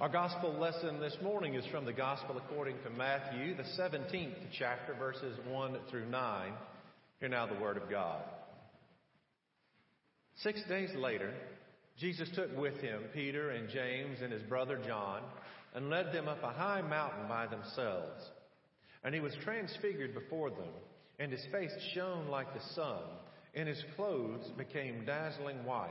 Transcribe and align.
Our 0.00 0.08
gospel 0.08 0.54
lesson 0.54 0.98
this 0.98 1.18
morning 1.22 1.56
is 1.56 1.66
from 1.66 1.84
the 1.84 1.92
gospel 1.92 2.38
according 2.38 2.76
to 2.84 2.90
Matthew, 2.90 3.54
the 3.54 3.64
17th 3.78 4.32
chapter, 4.58 4.94
verses 4.94 5.38
1 5.46 5.76
through 5.90 6.06
9. 6.06 6.52
Hear 7.18 7.28
now 7.28 7.46
the 7.46 7.60
word 7.60 7.76
of 7.76 7.90
God. 7.90 8.22
Six 10.36 10.62
days 10.70 10.88
later, 10.96 11.34
Jesus 11.98 12.30
took 12.34 12.56
with 12.56 12.80
him 12.80 13.02
Peter 13.12 13.50
and 13.50 13.68
James 13.68 14.22
and 14.22 14.32
his 14.32 14.42
brother 14.44 14.80
John 14.86 15.20
and 15.74 15.90
led 15.90 16.14
them 16.14 16.28
up 16.28 16.42
a 16.42 16.48
high 16.48 16.80
mountain 16.80 17.28
by 17.28 17.46
themselves. 17.46 18.22
And 19.04 19.14
he 19.14 19.20
was 19.20 19.34
transfigured 19.44 20.14
before 20.14 20.48
them, 20.48 20.72
and 21.18 21.30
his 21.30 21.44
face 21.52 21.74
shone 21.94 22.28
like 22.28 22.54
the 22.54 22.74
sun, 22.74 23.02
and 23.54 23.68
his 23.68 23.84
clothes 23.96 24.50
became 24.56 25.04
dazzling 25.04 25.62
white. 25.66 25.90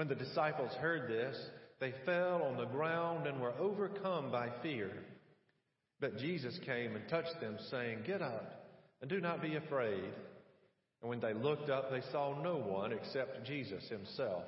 When 0.00 0.08
the 0.08 0.14
disciples 0.14 0.72
heard 0.80 1.10
this, 1.10 1.36
they 1.78 1.92
fell 2.06 2.42
on 2.44 2.56
the 2.56 2.64
ground 2.64 3.26
and 3.26 3.38
were 3.38 3.52
overcome 3.60 4.32
by 4.32 4.48
fear. 4.62 4.90
But 6.00 6.16
Jesus 6.16 6.58
came 6.64 6.96
and 6.96 7.06
touched 7.06 7.38
them, 7.38 7.58
saying, 7.70 8.04
Get 8.06 8.22
up 8.22 8.66
and 9.02 9.10
do 9.10 9.20
not 9.20 9.42
be 9.42 9.56
afraid. 9.56 10.10
And 11.02 11.10
when 11.10 11.20
they 11.20 11.34
looked 11.34 11.68
up, 11.68 11.90
they 11.90 12.00
saw 12.12 12.42
no 12.42 12.56
one 12.56 12.94
except 12.94 13.44
Jesus 13.44 13.86
himself. 13.90 14.44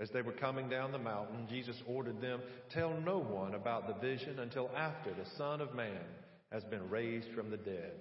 As 0.00 0.10
they 0.10 0.22
were 0.22 0.32
coming 0.32 0.68
down 0.68 0.90
the 0.90 0.98
mountain, 0.98 1.46
Jesus 1.48 1.80
ordered 1.86 2.20
them, 2.20 2.40
Tell 2.72 2.92
no 3.04 3.18
one 3.20 3.54
about 3.54 3.86
the 3.86 4.04
vision 4.04 4.40
until 4.40 4.68
after 4.76 5.10
the 5.10 5.30
Son 5.38 5.60
of 5.60 5.76
Man 5.76 6.02
has 6.50 6.64
been 6.64 6.90
raised 6.90 7.28
from 7.36 7.50
the 7.50 7.56
dead. 7.56 7.92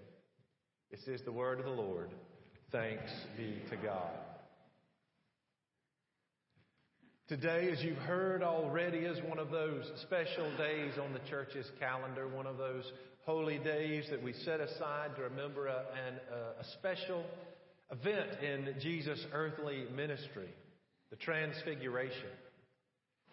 This 0.90 1.08
is 1.08 1.22
the 1.26 1.32
word 1.32 1.60
of 1.60 1.66
the 1.66 1.72
Lord. 1.72 2.10
Thanks 2.72 3.12
be 3.38 3.62
to 3.70 3.76
God. 3.76 4.33
Today, 7.30 7.70
as 7.72 7.82
you've 7.82 7.96
heard 8.00 8.44
already, 8.44 8.98
is 8.98 9.18
one 9.24 9.40
of 9.40 9.50
those 9.50 9.90
special 10.02 10.52
days 10.58 10.92
on 11.02 11.14
the 11.14 11.22
church's 11.30 11.72
calendar, 11.80 12.28
one 12.28 12.46
of 12.46 12.58
those 12.58 12.84
holy 13.26 13.60
days 13.60 14.04
that 14.12 14.22
we 14.22 14.34
set 14.34 14.60
aside 14.60 15.16
to 15.16 15.22
remember 15.22 15.68
a, 15.68 15.86
a 16.60 16.64
special 16.78 17.24
event 17.90 18.44
in 18.44 18.76
Jesus' 18.82 19.26
earthly 19.32 19.86
ministry, 19.96 20.50
the 21.12 21.16
Transfiguration. 21.16 22.28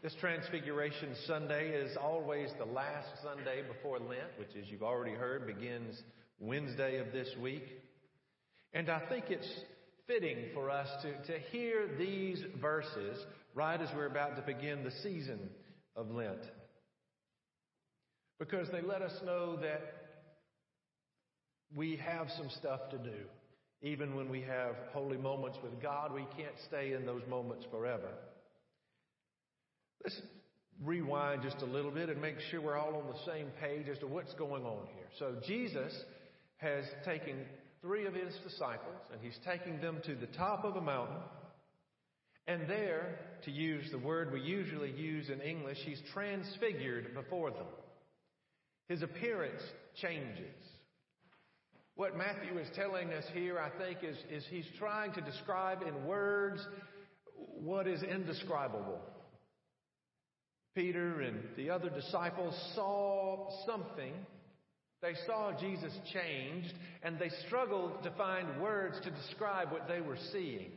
This 0.04 0.14
Transfiguration 0.20 1.16
Sunday 1.26 1.70
is 1.70 1.96
always 1.96 2.48
the 2.60 2.72
last 2.72 3.08
Sunday 3.24 3.62
before 3.66 3.98
Lent, 3.98 4.38
which, 4.38 4.50
as 4.56 4.70
you've 4.70 4.84
already 4.84 5.16
heard, 5.16 5.48
begins 5.48 6.00
Wednesday 6.38 7.00
of 7.00 7.10
this 7.10 7.28
week. 7.42 7.64
And 8.72 8.88
I 8.88 9.00
think 9.08 9.24
it's 9.30 9.50
fitting 10.06 10.50
for 10.54 10.70
us 10.70 10.88
to, 11.02 11.32
to 11.32 11.38
hear 11.50 11.88
these 11.98 12.40
verses 12.60 13.18
right 13.54 13.80
as 13.80 13.88
we're 13.94 14.06
about 14.06 14.36
to 14.36 14.42
begin 14.42 14.84
the 14.84 14.92
season 15.02 15.38
of 15.96 16.10
Lent. 16.10 16.40
Because 18.38 18.68
they 18.70 18.80
let 18.80 19.02
us 19.02 19.12
know 19.24 19.56
that 19.56 20.00
we 21.74 21.96
have 21.96 22.28
some 22.36 22.48
stuff 22.58 22.80
to 22.90 22.98
do. 22.98 23.16
Even 23.82 24.14
when 24.14 24.28
we 24.28 24.42
have 24.42 24.74
holy 24.92 25.16
moments 25.16 25.58
with 25.62 25.80
God, 25.80 26.12
we 26.12 26.26
can't 26.36 26.54
stay 26.68 26.92
in 26.92 27.06
those 27.06 27.22
moments 27.28 27.64
forever. 27.70 28.10
Let's 30.04 30.20
rewind 30.82 31.42
just 31.42 31.62
a 31.62 31.66
little 31.66 31.90
bit 31.90 32.08
and 32.08 32.20
make 32.20 32.36
sure 32.50 32.60
we're 32.60 32.78
all 32.78 32.96
on 32.96 33.06
the 33.06 33.32
same 33.32 33.48
page 33.60 33.88
as 33.88 33.98
to 33.98 34.06
what's 34.06 34.32
going 34.34 34.64
on 34.64 34.86
here. 34.94 35.06
So 35.18 35.36
Jesus 35.46 35.92
has 36.56 36.84
taken 37.04 37.36
three 37.82 38.06
of 38.06 38.14
his 38.14 38.34
disciples 38.46 39.00
and 39.12 39.20
he's 39.22 39.38
taking 39.44 39.80
them 39.80 40.00
to 40.04 40.14
the 40.14 40.26
top 40.26 40.64
of 40.64 40.76
a 40.76 40.80
mountain 40.80 41.16
and 42.50 42.68
there, 42.68 43.20
to 43.44 43.50
use 43.52 43.84
the 43.92 43.98
word 43.98 44.32
we 44.32 44.40
usually 44.40 44.90
use 44.90 45.30
in 45.30 45.40
English, 45.40 45.78
he's 45.84 46.02
transfigured 46.12 47.14
before 47.14 47.52
them. 47.52 47.66
His 48.88 49.02
appearance 49.02 49.62
changes. 50.02 50.56
What 51.94 52.16
Matthew 52.16 52.58
is 52.58 52.66
telling 52.74 53.12
us 53.12 53.24
here, 53.32 53.60
I 53.60 53.70
think, 53.78 53.98
is, 54.02 54.16
is 54.32 54.44
he's 54.50 54.66
trying 54.80 55.12
to 55.12 55.20
describe 55.20 55.82
in 55.82 56.06
words 56.06 56.60
what 57.36 57.86
is 57.86 58.02
indescribable. 58.02 58.98
Peter 60.74 61.20
and 61.20 61.40
the 61.56 61.70
other 61.70 61.88
disciples 61.88 62.54
saw 62.74 63.48
something. 63.64 64.12
They 65.02 65.14
saw 65.24 65.52
Jesus 65.60 65.92
changed, 66.12 66.74
and 67.04 67.16
they 67.16 67.30
struggled 67.46 68.02
to 68.02 68.10
find 68.12 68.60
words 68.60 68.98
to 69.04 69.10
describe 69.10 69.70
what 69.70 69.86
they 69.86 70.00
were 70.00 70.18
seeing. 70.32 70.72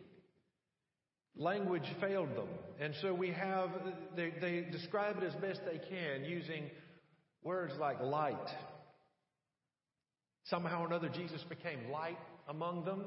Language 1.35 1.89
failed 1.99 2.35
them. 2.35 2.47
And 2.79 2.93
so 3.01 3.13
we 3.13 3.31
have, 3.31 3.69
they, 4.15 4.33
they 4.39 4.67
describe 4.71 5.17
it 5.17 5.23
as 5.23 5.33
best 5.35 5.61
they 5.65 5.79
can 5.79 6.25
using 6.25 6.69
words 7.43 7.73
like 7.79 7.99
light. 8.01 8.49
Somehow 10.45 10.83
or 10.83 10.87
another, 10.87 11.09
Jesus 11.09 11.43
became 11.49 11.89
light 11.91 12.19
among 12.47 12.85
them. 12.85 13.03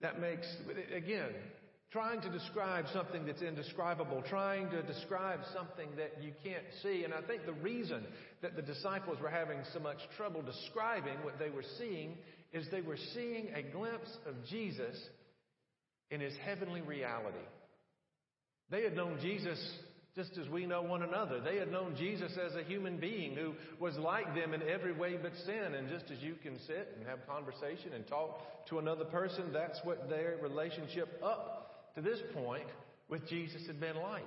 That 0.00 0.20
makes, 0.20 0.46
again, 0.94 1.30
trying 1.90 2.20
to 2.20 2.30
describe 2.30 2.86
something 2.92 3.26
that's 3.26 3.42
indescribable, 3.42 4.22
trying 4.28 4.70
to 4.70 4.82
describe 4.82 5.40
something 5.52 5.88
that 5.96 6.22
you 6.22 6.32
can't 6.44 6.64
see. 6.82 7.04
And 7.04 7.12
I 7.12 7.20
think 7.22 7.46
the 7.46 7.52
reason 7.52 8.04
that 8.42 8.56
the 8.56 8.62
disciples 8.62 9.18
were 9.20 9.30
having 9.30 9.58
so 9.72 9.80
much 9.80 9.98
trouble 10.16 10.42
describing 10.42 11.22
what 11.22 11.38
they 11.38 11.50
were 11.50 11.64
seeing 11.78 12.16
is 12.52 12.66
they 12.70 12.80
were 12.80 12.98
seeing 13.14 13.48
a 13.54 13.62
glimpse 13.62 14.16
of 14.26 14.34
Jesus 14.48 14.96
in 16.10 16.20
his 16.20 16.34
heavenly 16.44 16.80
reality. 16.80 17.36
They 18.70 18.82
had 18.82 18.96
known 18.96 19.18
Jesus 19.20 19.58
just 20.14 20.36
as 20.36 20.48
we 20.48 20.66
know 20.66 20.82
one 20.82 21.02
another. 21.02 21.40
They 21.40 21.58
had 21.58 21.70
known 21.70 21.94
Jesus 21.96 22.32
as 22.44 22.56
a 22.56 22.64
human 22.64 22.98
being 22.98 23.34
who 23.34 23.54
was 23.78 23.96
like 23.96 24.34
them 24.34 24.52
in 24.52 24.62
every 24.62 24.92
way 24.92 25.16
but 25.20 25.32
sin. 25.46 25.74
And 25.74 25.88
just 25.88 26.10
as 26.10 26.18
you 26.20 26.34
can 26.42 26.58
sit 26.66 26.96
and 26.98 27.06
have 27.06 27.26
conversation 27.26 27.92
and 27.94 28.06
talk 28.06 28.66
to 28.68 28.78
another 28.78 29.04
person, 29.04 29.52
that's 29.52 29.78
what 29.84 30.08
their 30.08 30.36
relationship 30.42 31.20
up 31.24 31.94
to 31.94 32.02
this 32.02 32.18
point 32.34 32.66
with 33.08 33.28
Jesus 33.28 33.64
had 33.66 33.80
been 33.80 33.96
like. 33.96 34.24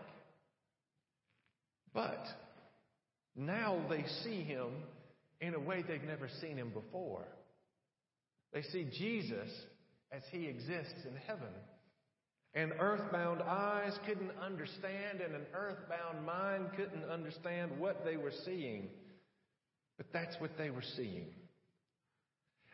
But 1.94 2.25
now 3.36 3.86
they 3.90 4.06
see 4.24 4.44
him 4.44 4.70
in 5.41 5.56
a 5.56 5.59
way 5.59 5.84
they've 5.86 6.02
never 6.03 6.30
seen 6.40 6.56
him 6.56 6.70
before. 6.70 7.25
They 8.53 8.62
see 8.62 8.88
Jesus 8.97 9.50
as 10.11 10.22
he 10.31 10.47
exists 10.47 11.05
in 11.05 11.16
heaven. 11.27 11.53
And 12.53 12.73
earthbound 12.79 13.41
eyes 13.41 13.97
couldn't 14.05 14.31
understand, 14.44 15.22
and 15.22 15.35
an 15.35 15.45
earthbound 15.53 16.25
mind 16.25 16.67
couldn't 16.75 17.05
understand 17.05 17.72
what 17.79 18.03
they 18.03 18.17
were 18.17 18.33
seeing. 18.45 18.89
But 19.97 20.07
that's 20.11 20.35
what 20.39 20.57
they 20.57 20.69
were 20.69 20.83
seeing. 20.97 21.27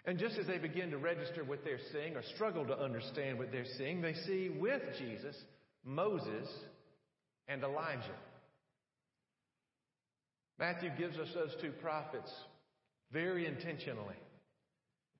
And 0.05 0.17
just 0.17 0.37
as 0.37 0.47
they 0.47 0.57
begin 0.57 0.89
to 0.91 0.97
register 0.97 1.43
what 1.43 1.63
they're 1.63 1.79
seeing 1.91 2.15
or 2.15 2.23
struggle 2.35 2.65
to 2.65 2.79
understand 2.79 3.37
what 3.37 3.51
they're 3.51 3.65
seeing, 3.77 4.01
they 4.01 4.13
see 4.13 4.49
with 4.57 4.81
Jesus 4.97 5.35
Moses 5.83 6.47
and 7.47 7.61
Elijah. 7.63 8.01
Matthew 10.57 10.89
gives 10.97 11.17
us 11.17 11.27
those 11.35 11.55
two 11.61 11.71
prophets 11.71 12.31
very 13.11 13.45
intentionally. 13.45 14.15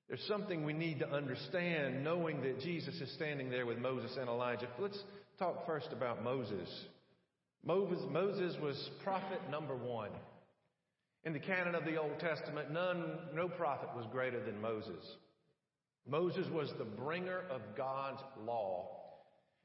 There's 0.08 0.24
something 0.26 0.64
we 0.64 0.72
need 0.72 1.00
to 1.00 1.10
understand 1.10 2.02
knowing 2.02 2.40
that 2.42 2.60
Jesus 2.60 2.94
is 3.00 3.12
standing 3.12 3.50
there 3.50 3.66
with 3.66 3.78
Moses 3.78 4.16
and 4.18 4.28
Elijah. 4.28 4.68
Let's 4.78 4.98
talk 5.38 5.66
first 5.66 5.88
about 5.92 6.24
Moses. 6.24 6.68
Moses 7.64 8.56
was 8.62 8.90
prophet 9.04 9.40
number 9.50 9.76
one. 9.76 10.10
In 11.24 11.34
the 11.34 11.38
canon 11.38 11.74
of 11.74 11.84
the 11.84 11.96
Old 11.96 12.18
Testament, 12.20 12.70
none, 12.70 13.18
no 13.34 13.48
prophet 13.48 13.90
was 13.94 14.06
greater 14.10 14.42
than 14.42 14.60
Moses. 14.62 15.04
Moses 16.08 16.46
was 16.50 16.72
the 16.78 16.84
bringer 16.84 17.42
of 17.50 17.60
God's 17.76 18.22
law. 18.46 18.97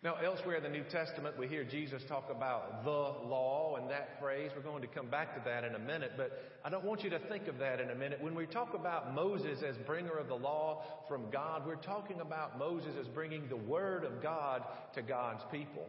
Now, 0.03 0.15
elsewhere 0.15 0.57
in 0.57 0.63
the 0.63 0.69
New 0.69 0.83
Testament, 0.83 1.39
we 1.39 1.47
hear 1.47 1.63
Jesus 1.63 2.03
talk 2.09 2.29
about 2.29 2.83
the 2.83 2.89
law 2.89 3.77
and 3.79 3.89
that 3.89 4.19
phrase. 4.19 4.51
We're 4.53 4.61
going 4.61 4.81
to 4.81 4.87
come 4.89 5.07
back 5.07 5.33
to 5.35 5.49
that 5.49 5.63
in 5.63 5.75
a 5.75 5.79
minute, 5.79 6.11
but 6.17 6.43
I 6.65 6.69
don't 6.69 6.83
want 6.83 7.05
you 7.05 7.09
to 7.11 7.19
think 7.19 7.47
of 7.47 7.57
that 7.59 7.79
in 7.79 7.89
a 7.89 7.95
minute. 7.95 8.21
When 8.21 8.35
we 8.35 8.45
talk 8.45 8.73
about 8.73 9.15
Moses 9.15 9.59
as 9.65 9.77
bringer 9.85 10.17
of 10.17 10.27
the 10.27 10.35
law 10.35 10.83
from 11.07 11.31
God, 11.31 11.65
we're 11.65 11.77
talking 11.77 12.19
about 12.19 12.59
Moses 12.59 12.91
as 12.99 13.07
bringing 13.07 13.47
the 13.47 13.55
Word 13.55 14.03
of 14.03 14.21
God 14.21 14.63
to 14.95 15.01
God's 15.01 15.41
people. 15.49 15.87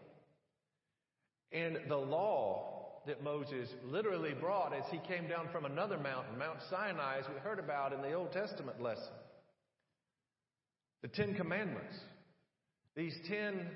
And 1.50 1.78
the 1.88 1.96
law 1.96 3.00
that 3.08 3.24
Moses 3.24 3.68
literally 3.84 4.32
brought 4.32 4.72
as 4.72 4.84
he 4.92 4.98
came 5.08 5.26
down 5.26 5.48
from 5.50 5.64
another 5.64 5.98
mountain, 5.98 6.38
Mount 6.38 6.58
Sinai, 6.70 7.18
as 7.18 7.24
we 7.28 7.40
heard 7.40 7.58
about 7.58 7.92
in 7.92 8.00
the 8.00 8.12
Old 8.12 8.30
Testament 8.30 8.80
lesson. 8.80 9.12
The 11.02 11.08
Ten 11.08 11.34
Commandments. 11.34 11.96
These 12.96 13.16
ten 13.26 13.70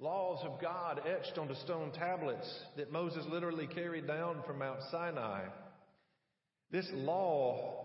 laws 0.00 0.40
of 0.44 0.60
God 0.60 1.02
etched 1.06 1.36
onto 1.38 1.54
stone 1.54 1.92
tablets 1.92 2.48
that 2.76 2.90
Moses 2.90 3.24
literally 3.28 3.66
carried 3.66 4.06
down 4.06 4.42
from 4.46 4.58
Mount 4.58 4.80
Sinai. 4.90 5.44
This 6.70 6.88
law 6.92 7.76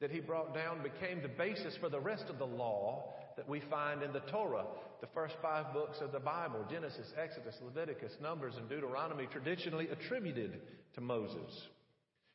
that 0.00 0.10
he 0.10 0.20
brought 0.20 0.54
down 0.54 0.82
became 0.82 1.22
the 1.22 1.28
basis 1.28 1.76
for 1.80 1.88
the 1.88 2.00
rest 2.00 2.24
of 2.28 2.38
the 2.38 2.46
law 2.46 3.14
that 3.36 3.48
we 3.48 3.60
find 3.70 4.02
in 4.02 4.12
the 4.12 4.20
Torah, 4.20 4.66
the 5.00 5.06
first 5.14 5.34
five 5.40 5.72
books 5.72 5.98
of 6.00 6.12
the 6.12 6.20
Bible 6.20 6.64
Genesis, 6.70 7.06
Exodus, 7.20 7.56
Leviticus, 7.64 8.12
Numbers, 8.20 8.54
and 8.56 8.68
Deuteronomy, 8.68 9.26
traditionally 9.32 9.88
attributed 9.88 10.60
to 10.94 11.00
Moses. 11.00 11.68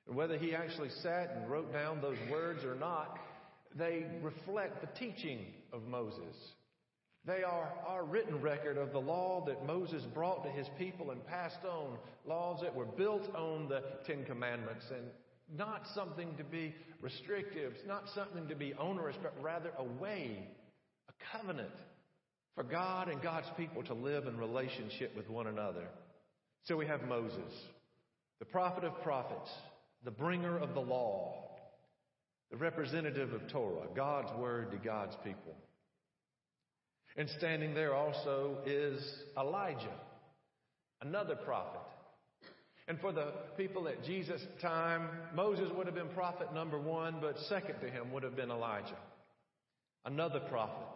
And 0.07 0.16
whether 0.16 0.38
he 0.38 0.56
actually 0.56 0.90
sat 1.04 1.36
and 1.36 1.50
wrote 1.50 1.72
down 1.72 2.02
those 2.02 2.18
words 2.31 2.63
or 2.63 2.75
not, 2.75 3.19
they 3.78 4.06
reflect 4.24 4.81
the 4.81 5.00
teaching 5.00 5.45
of 5.72 5.84
Moses. 5.84 6.36
They 7.25 7.44
are 7.44 7.74
our 7.86 8.06
written 8.06 8.42
record 8.42 8.77
of 8.77 8.92
the 8.92 9.00
law 9.00 9.44
that 9.45 9.66
Moses 9.66 10.04
brought 10.13 10.44
to 10.44 10.50
his 10.50 10.68
people 10.77 11.12
and 11.12 11.25
passed 11.27 11.63
on, 11.66 11.98
laws 12.25 12.62
that 12.62 12.75
were 12.75 12.86
built 12.86 13.33
on 13.36 13.68
the 13.68 13.83
Ten 14.06 14.25
Commandments 14.25 14.86
and 14.89 15.06
not 15.56 15.83
something 15.94 16.36
to 16.38 16.44
be 16.44 16.74
restrictive, 17.01 17.74
not 17.88 18.04
something 18.16 18.48
to 18.48 18.56
be 18.56 18.74
onerous, 18.75 19.16
but 19.21 19.33
rather 19.42 19.71
a 19.77 19.83
way, 19.83 20.48
a 21.10 21.38
covenant 21.38 21.74
for 22.56 22.63
God 22.63 23.10
and 23.10 23.21
God's 23.21 23.48
people 23.57 23.83
to 23.83 23.94
live 23.94 24.27
in 24.27 24.38
relationship 24.38 25.16
with 25.16 25.30
one 25.30 25.48
another. 25.48 25.88
So 26.66 26.77
we 26.77 26.86
have 26.88 27.04
Moses, 27.04 27.54
the 28.39 28.45
prophet 28.45 28.83
of 28.83 29.01
prophets, 29.01 29.50
the 30.04 30.12
bringer 30.12 30.57
of 30.57 30.74
the 30.74 30.81
law, 30.81 31.50
the 32.51 32.57
representative 32.57 33.33
of 33.33 33.48
Torah, 33.48 33.88
God's 33.95 34.31
word 34.38 34.71
to 34.71 34.77
God's 34.77 35.16
people. 35.24 35.56
And 37.19 37.30
standing 37.31 37.74
there 37.74 37.94
also 37.94 38.60
is 38.66 39.06
Elijah, 39.38 39.92
another 41.01 41.36
prophet. 41.36 41.81
And 42.88 42.98
for 43.01 43.12
the 43.12 43.33
people 43.57 43.89
at 43.89 44.06
Jesus' 44.06 44.42
time, 44.62 45.10
Moses 45.36 45.69
would 45.75 45.86
have 45.86 45.95
been 45.95 46.07
prophet 46.16 46.54
number 46.54 46.80
one, 46.80 47.18
but 47.19 47.38
second 47.50 47.81
to 47.81 47.89
him 47.89 48.13
would 48.13 48.24
have 48.24 48.38
been 48.38 48.50
Elijah, 48.50 48.98
another 50.06 50.39
prophet. 50.39 50.88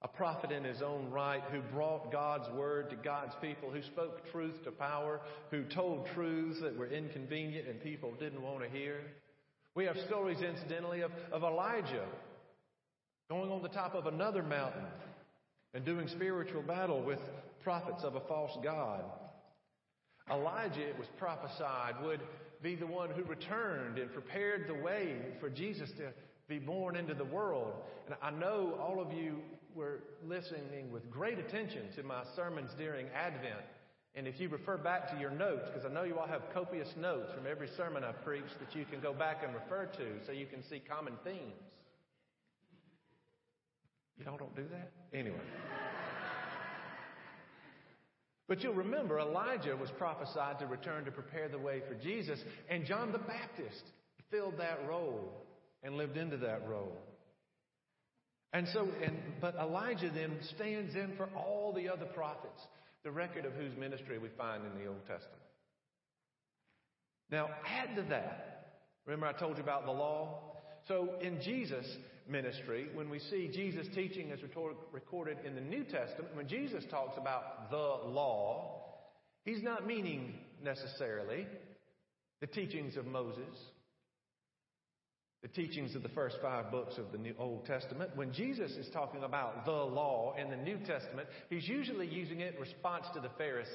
A 0.00 0.08
prophet 0.08 0.50
in 0.50 0.64
his 0.64 0.80
own 0.80 1.10
right 1.10 1.42
who 1.52 1.60
brought 1.60 2.10
God's 2.10 2.50
word 2.56 2.88
to 2.88 2.96
God's 2.96 3.34
people, 3.42 3.70
who 3.70 3.82
spoke 3.82 4.32
truth 4.32 4.64
to 4.64 4.70
power, 4.70 5.20
who 5.50 5.64
told 5.64 6.08
truths 6.14 6.58
that 6.62 6.74
were 6.74 6.88
inconvenient 6.88 7.68
and 7.68 7.82
people 7.82 8.14
didn't 8.18 8.40
want 8.40 8.64
to 8.64 8.70
hear. 8.70 9.02
We 9.74 9.84
have 9.84 9.98
stories, 10.06 10.40
incidentally, 10.40 11.02
of, 11.02 11.10
of 11.30 11.42
Elijah 11.42 12.06
going 13.28 13.50
on 13.52 13.62
the 13.62 13.68
top 13.68 13.94
of 13.94 14.06
another 14.06 14.42
mountain 14.42 14.86
and 15.74 15.84
doing 15.84 16.08
spiritual 16.08 16.62
battle 16.62 17.02
with 17.02 17.20
prophets 17.62 18.02
of 18.04 18.16
a 18.16 18.20
false 18.20 18.56
God. 18.62 19.04
Elijah, 20.30 20.80
it 20.80 20.98
was 20.98 21.08
prophesied, 21.18 21.94
would 22.02 22.20
be 22.62 22.74
the 22.74 22.86
one 22.86 23.10
who 23.10 23.22
returned 23.24 23.98
and 23.98 24.12
prepared 24.12 24.66
the 24.68 24.74
way 24.74 25.16
for 25.40 25.48
Jesus 25.48 25.90
to 25.92 26.12
be 26.48 26.58
born 26.58 26.96
into 26.96 27.14
the 27.14 27.24
world. 27.24 27.72
And 28.06 28.14
I 28.22 28.30
know 28.30 28.76
all 28.80 29.00
of 29.00 29.12
you 29.12 29.36
were 29.74 30.00
listening 30.26 30.90
with 30.90 31.10
great 31.10 31.38
attention 31.38 31.90
to 31.96 32.02
my 32.02 32.22
sermons 32.34 32.70
during 32.76 33.06
Advent. 33.14 33.64
And 34.14 34.26
if 34.26 34.40
you 34.40 34.48
refer 34.48 34.76
back 34.76 35.08
to 35.12 35.20
your 35.20 35.30
notes, 35.30 35.68
because 35.72 35.88
I 35.88 35.94
know 35.94 36.02
you 36.02 36.18
all 36.18 36.26
have 36.26 36.52
copious 36.52 36.88
notes 37.00 37.32
from 37.32 37.46
every 37.46 37.68
sermon 37.76 38.02
I've 38.02 38.24
preached 38.24 38.58
that 38.58 38.76
you 38.76 38.84
can 38.84 39.00
go 39.00 39.12
back 39.12 39.42
and 39.44 39.54
refer 39.54 39.86
to 39.86 40.26
so 40.26 40.32
you 40.32 40.46
can 40.46 40.62
see 40.68 40.80
common 40.80 41.14
themes. 41.22 41.54
Y'all 44.24 44.36
don't 44.36 44.54
do 44.54 44.64
that? 44.70 44.92
Anyway. 45.12 45.38
But 48.48 48.62
you'll 48.62 48.74
remember 48.74 49.20
Elijah 49.20 49.76
was 49.76 49.90
prophesied 49.96 50.58
to 50.58 50.66
return 50.66 51.04
to 51.04 51.12
prepare 51.12 51.48
the 51.48 51.58
way 51.58 51.82
for 51.88 51.94
Jesus, 51.94 52.40
and 52.68 52.84
John 52.84 53.12
the 53.12 53.18
Baptist 53.18 53.84
filled 54.30 54.58
that 54.58 54.80
role 54.88 55.46
and 55.82 55.96
lived 55.96 56.16
into 56.16 56.36
that 56.38 56.68
role. 56.68 56.98
And 58.52 58.66
so, 58.72 58.88
and, 59.04 59.16
but 59.40 59.54
Elijah 59.54 60.10
then 60.12 60.38
stands 60.56 60.96
in 60.96 61.14
for 61.16 61.28
all 61.36 61.72
the 61.72 61.88
other 61.88 62.06
prophets, 62.06 62.60
the 63.04 63.10
record 63.12 63.44
of 63.44 63.52
whose 63.52 63.76
ministry 63.76 64.18
we 64.18 64.28
find 64.36 64.64
in 64.66 64.82
the 64.82 64.88
Old 64.88 65.06
Testament. 65.06 65.42
Now, 67.30 67.50
add 67.64 67.94
to 67.94 68.02
that, 68.10 68.80
remember 69.06 69.26
I 69.26 69.32
told 69.32 69.56
you 69.56 69.62
about 69.62 69.86
the 69.86 69.92
law? 69.92 70.49
So 70.88 71.10
in 71.20 71.40
Jesus' 71.42 71.86
ministry, 72.28 72.88
when 72.94 73.10
we 73.10 73.18
see 73.18 73.50
Jesus 73.52 73.86
teaching 73.94 74.30
as 74.32 74.40
recorded 74.92 75.38
in 75.44 75.54
the 75.54 75.60
New 75.60 75.84
Testament, 75.84 76.34
when 76.34 76.48
Jesus 76.48 76.84
talks 76.90 77.18
about 77.18 77.70
the 77.70 77.76
law, 77.76 78.82
he's 79.44 79.62
not 79.62 79.86
meaning 79.86 80.34
necessarily 80.62 81.46
the 82.40 82.46
teachings 82.46 82.96
of 82.96 83.06
Moses, 83.06 83.42
the 85.42 85.48
teachings 85.48 85.94
of 85.94 86.02
the 86.02 86.08
first 86.10 86.36
five 86.42 86.70
books 86.70 86.98
of 86.98 87.12
the 87.12 87.18
New 87.18 87.34
Old 87.38 87.66
Testament. 87.66 88.10
When 88.14 88.32
Jesus 88.32 88.72
is 88.72 88.88
talking 88.92 89.24
about 89.24 89.64
the 89.64 89.72
law 89.72 90.34
in 90.38 90.50
the 90.50 90.56
New 90.56 90.78
Testament, 90.78 91.28
he's 91.48 91.66
usually 91.66 92.06
using 92.06 92.40
it 92.40 92.54
in 92.54 92.60
response 92.60 93.06
to 93.14 93.20
the 93.20 93.30
Pharisees, 93.38 93.74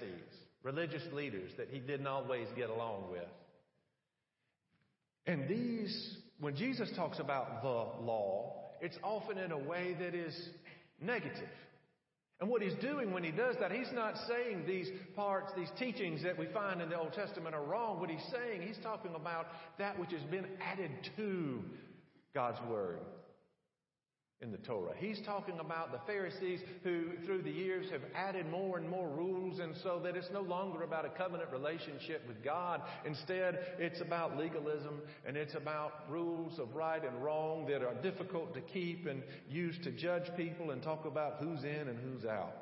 religious 0.63 1.04
leaders 1.13 1.51
that 1.58 1.69
he 1.72 1.80
didn't 1.80 2.08
always 2.08 2.48
get 2.56 2.69
along 2.69 3.10
with. 3.12 3.28
And 5.27 5.48
these 5.48 6.18
when 6.39 6.56
Jesus 6.56 6.89
talks 6.95 7.19
about 7.19 7.62
the 7.62 8.04
law, 8.04 8.56
it's 8.81 8.98
often 9.04 9.38
in 9.38 9.51
a 9.51 9.57
way 9.57 9.95
that 10.00 10.13
is 10.13 10.36
negative. 11.01 11.50
And 12.42 12.50
what 12.50 12.62
he's 12.62 12.75
doing 12.81 13.13
when 13.13 13.24
he 13.24 13.31
does 13.31 13.56
that, 13.62 13.72
he's 13.72 13.92
not 13.94 14.16
saying 14.27 14.66
these 14.68 14.89
parts, 15.16 15.54
these 15.56 15.72
teachings 15.80 16.22
that 16.24 16.38
we 16.38 16.48
find 16.48 16.81
in 16.81 16.89
the 16.89 17.00
Old 17.00 17.13
Testament 17.13 17.56
are 17.56 17.63
wrong. 17.63 18.01
What 18.01 18.10
he's 18.10 18.25
saying, 18.30 18.68
he's 18.68 18.77
talking 18.83 19.16
about 19.16 19.48
that 19.80 19.98
which 19.98 20.12
has 20.12 20.24
been 20.24 20.45
added 20.62 20.92
to 21.16 21.63
God's 22.33 22.60
Word 22.69 23.00
in 24.42 24.52
the 24.52 24.58
Torah. 24.58 24.94
He's 24.98 25.22
talking 25.26 25.60
about 25.60 25.92
the 25.92 26.00
Pharisees 26.06 26.60
who, 26.84 27.12
through 27.26 27.44
the 27.44 27.52
years, 27.52 27.90
have 27.92 28.02
added 28.14 28.50
more 28.50 28.78
and 28.78 28.88
more 28.88 29.08
rules, 29.08 29.60
and 29.60 29.74
so 29.82 30.00
that 30.04 30.16
it's 30.16 30.30
no 30.34 30.42
longer 30.42 30.84
about 30.84 31.06
a 31.06 31.10
covenant 31.10 31.52
relationship 31.52 32.22
with 32.28 32.44
God. 32.44 32.82
Instead, 33.06 33.60
it's 33.80 34.01
about 34.01 34.38
legalism 34.38 35.01
and 35.25 35.38
it's 35.38 35.56
about 35.56 36.10
rules 36.10 36.60
of 36.60 36.75
right 36.75 37.04
and 37.04 37.24
wrong 37.24 37.65
that 37.68 37.82
are 37.82 37.96
difficult 38.01 38.54
to 38.54 38.62
keep 38.62 39.06
and 39.08 39.24
used 39.50 39.84
to 39.84 39.92
judge 39.92 40.30
people 40.36 40.72
and 40.72 40.84
talk 40.84 41.06
about 41.06 41.38
who's 41.39 41.63
in 41.63 41.88
and 41.88 41.98
who's 42.00 42.25
out. 42.25 42.54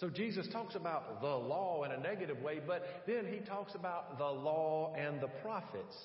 So 0.00 0.08
Jesus 0.08 0.46
talks 0.52 0.76
about 0.76 1.20
the 1.20 1.26
law 1.26 1.82
in 1.84 1.90
a 1.90 1.98
negative 1.98 2.40
way, 2.40 2.60
but 2.64 3.02
then 3.06 3.26
he 3.26 3.40
talks 3.40 3.74
about 3.74 4.18
the 4.18 4.24
law 4.24 4.94
and 4.96 5.20
the 5.20 5.26
prophets. 5.42 5.96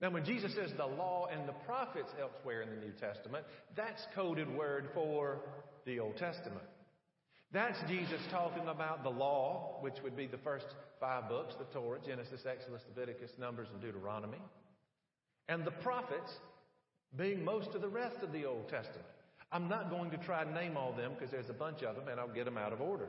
Now, 0.00 0.10
when 0.10 0.24
Jesus 0.24 0.54
says 0.54 0.70
the 0.76 0.86
law 0.86 1.28
and 1.30 1.46
the 1.46 1.52
prophets 1.52 2.10
elsewhere 2.18 2.62
in 2.62 2.70
the 2.70 2.76
New 2.76 2.92
Testament, 2.92 3.44
that's 3.76 4.02
coded 4.14 4.54
word 4.56 4.88
for 4.94 5.40
the 5.84 6.00
Old 6.00 6.16
Testament. 6.16 6.64
That's 7.52 7.78
Jesus 7.88 8.20
talking 8.30 8.68
about 8.68 9.02
the 9.02 9.10
law, 9.10 9.78
which 9.80 9.96
would 10.02 10.16
be 10.16 10.26
the 10.26 10.38
first 10.38 10.66
five 11.00 11.28
books, 11.28 11.54
the 11.58 11.64
Torah, 11.64 11.98
Genesis, 12.06 12.46
Exodus, 12.46 12.82
Leviticus, 12.88 13.32
Numbers, 13.38 13.68
and 13.72 13.82
Deuteronomy. 13.82 14.38
And 15.48 15.64
the 15.64 15.72
prophets 15.72 16.32
being 17.16 17.44
most 17.44 17.74
of 17.74 17.82
the 17.82 17.88
rest 17.88 18.18
of 18.22 18.32
the 18.32 18.44
Old 18.44 18.68
Testament. 18.68 19.04
I'm 19.52 19.68
not 19.68 19.90
going 19.90 20.10
to 20.12 20.16
try 20.18 20.44
to 20.44 20.52
name 20.52 20.76
all 20.76 20.92
them 20.92 21.12
because 21.14 21.30
there's 21.30 21.50
a 21.50 21.54
bunch 21.54 21.82
of 21.82 21.96
them 21.96 22.06
and 22.08 22.20
I'll 22.20 22.28
get 22.28 22.44
them 22.44 22.56
out 22.56 22.72
of 22.72 22.80
order. 22.80 23.08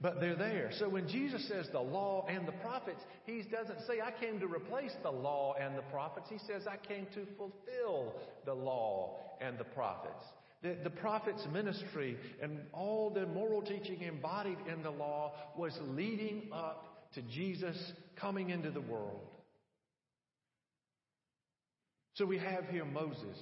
But 0.00 0.20
they're 0.20 0.36
there. 0.36 0.70
So 0.78 0.88
when 0.88 1.08
Jesus 1.08 1.48
says 1.48 1.68
the 1.72 1.80
law 1.80 2.24
and 2.28 2.46
the 2.46 2.52
prophets, 2.52 3.00
he 3.24 3.42
doesn't 3.42 3.80
say, 3.86 4.00
I 4.00 4.12
came 4.12 4.38
to 4.38 4.46
replace 4.46 4.92
the 5.02 5.10
law 5.10 5.54
and 5.60 5.76
the 5.76 5.82
prophets. 5.82 6.28
He 6.30 6.38
says, 6.38 6.68
I 6.68 6.76
came 6.76 7.06
to 7.14 7.26
fulfill 7.36 8.14
the 8.44 8.54
law 8.54 9.16
and 9.40 9.58
the 9.58 9.64
prophets. 9.64 10.24
The, 10.62 10.76
the 10.84 10.90
prophet's 10.90 11.44
ministry 11.52 12.16
and 12.40 12.60
all 12.72 13.10
the 13.10 13.26
moral 13.26 13.62
teaching 13.62 14.02
embodied 14.02 14.58
in 14.72 14.82
the 14.82 14.90
law 14.90 15.32
was 15.56 15.76
leading 15.88 16.50
up 16.52 17.12
to 17.14 17.22
Jesus 17.22 17.76
coming 18.16 18.50
into 18.50 18.70
the 18.70 18.80
world. 18.80 19.20
So 22.14 22.24
we 22.24 22.38
have 22.38 22.68
here 22.68 22.84
Moses 22.84 23.36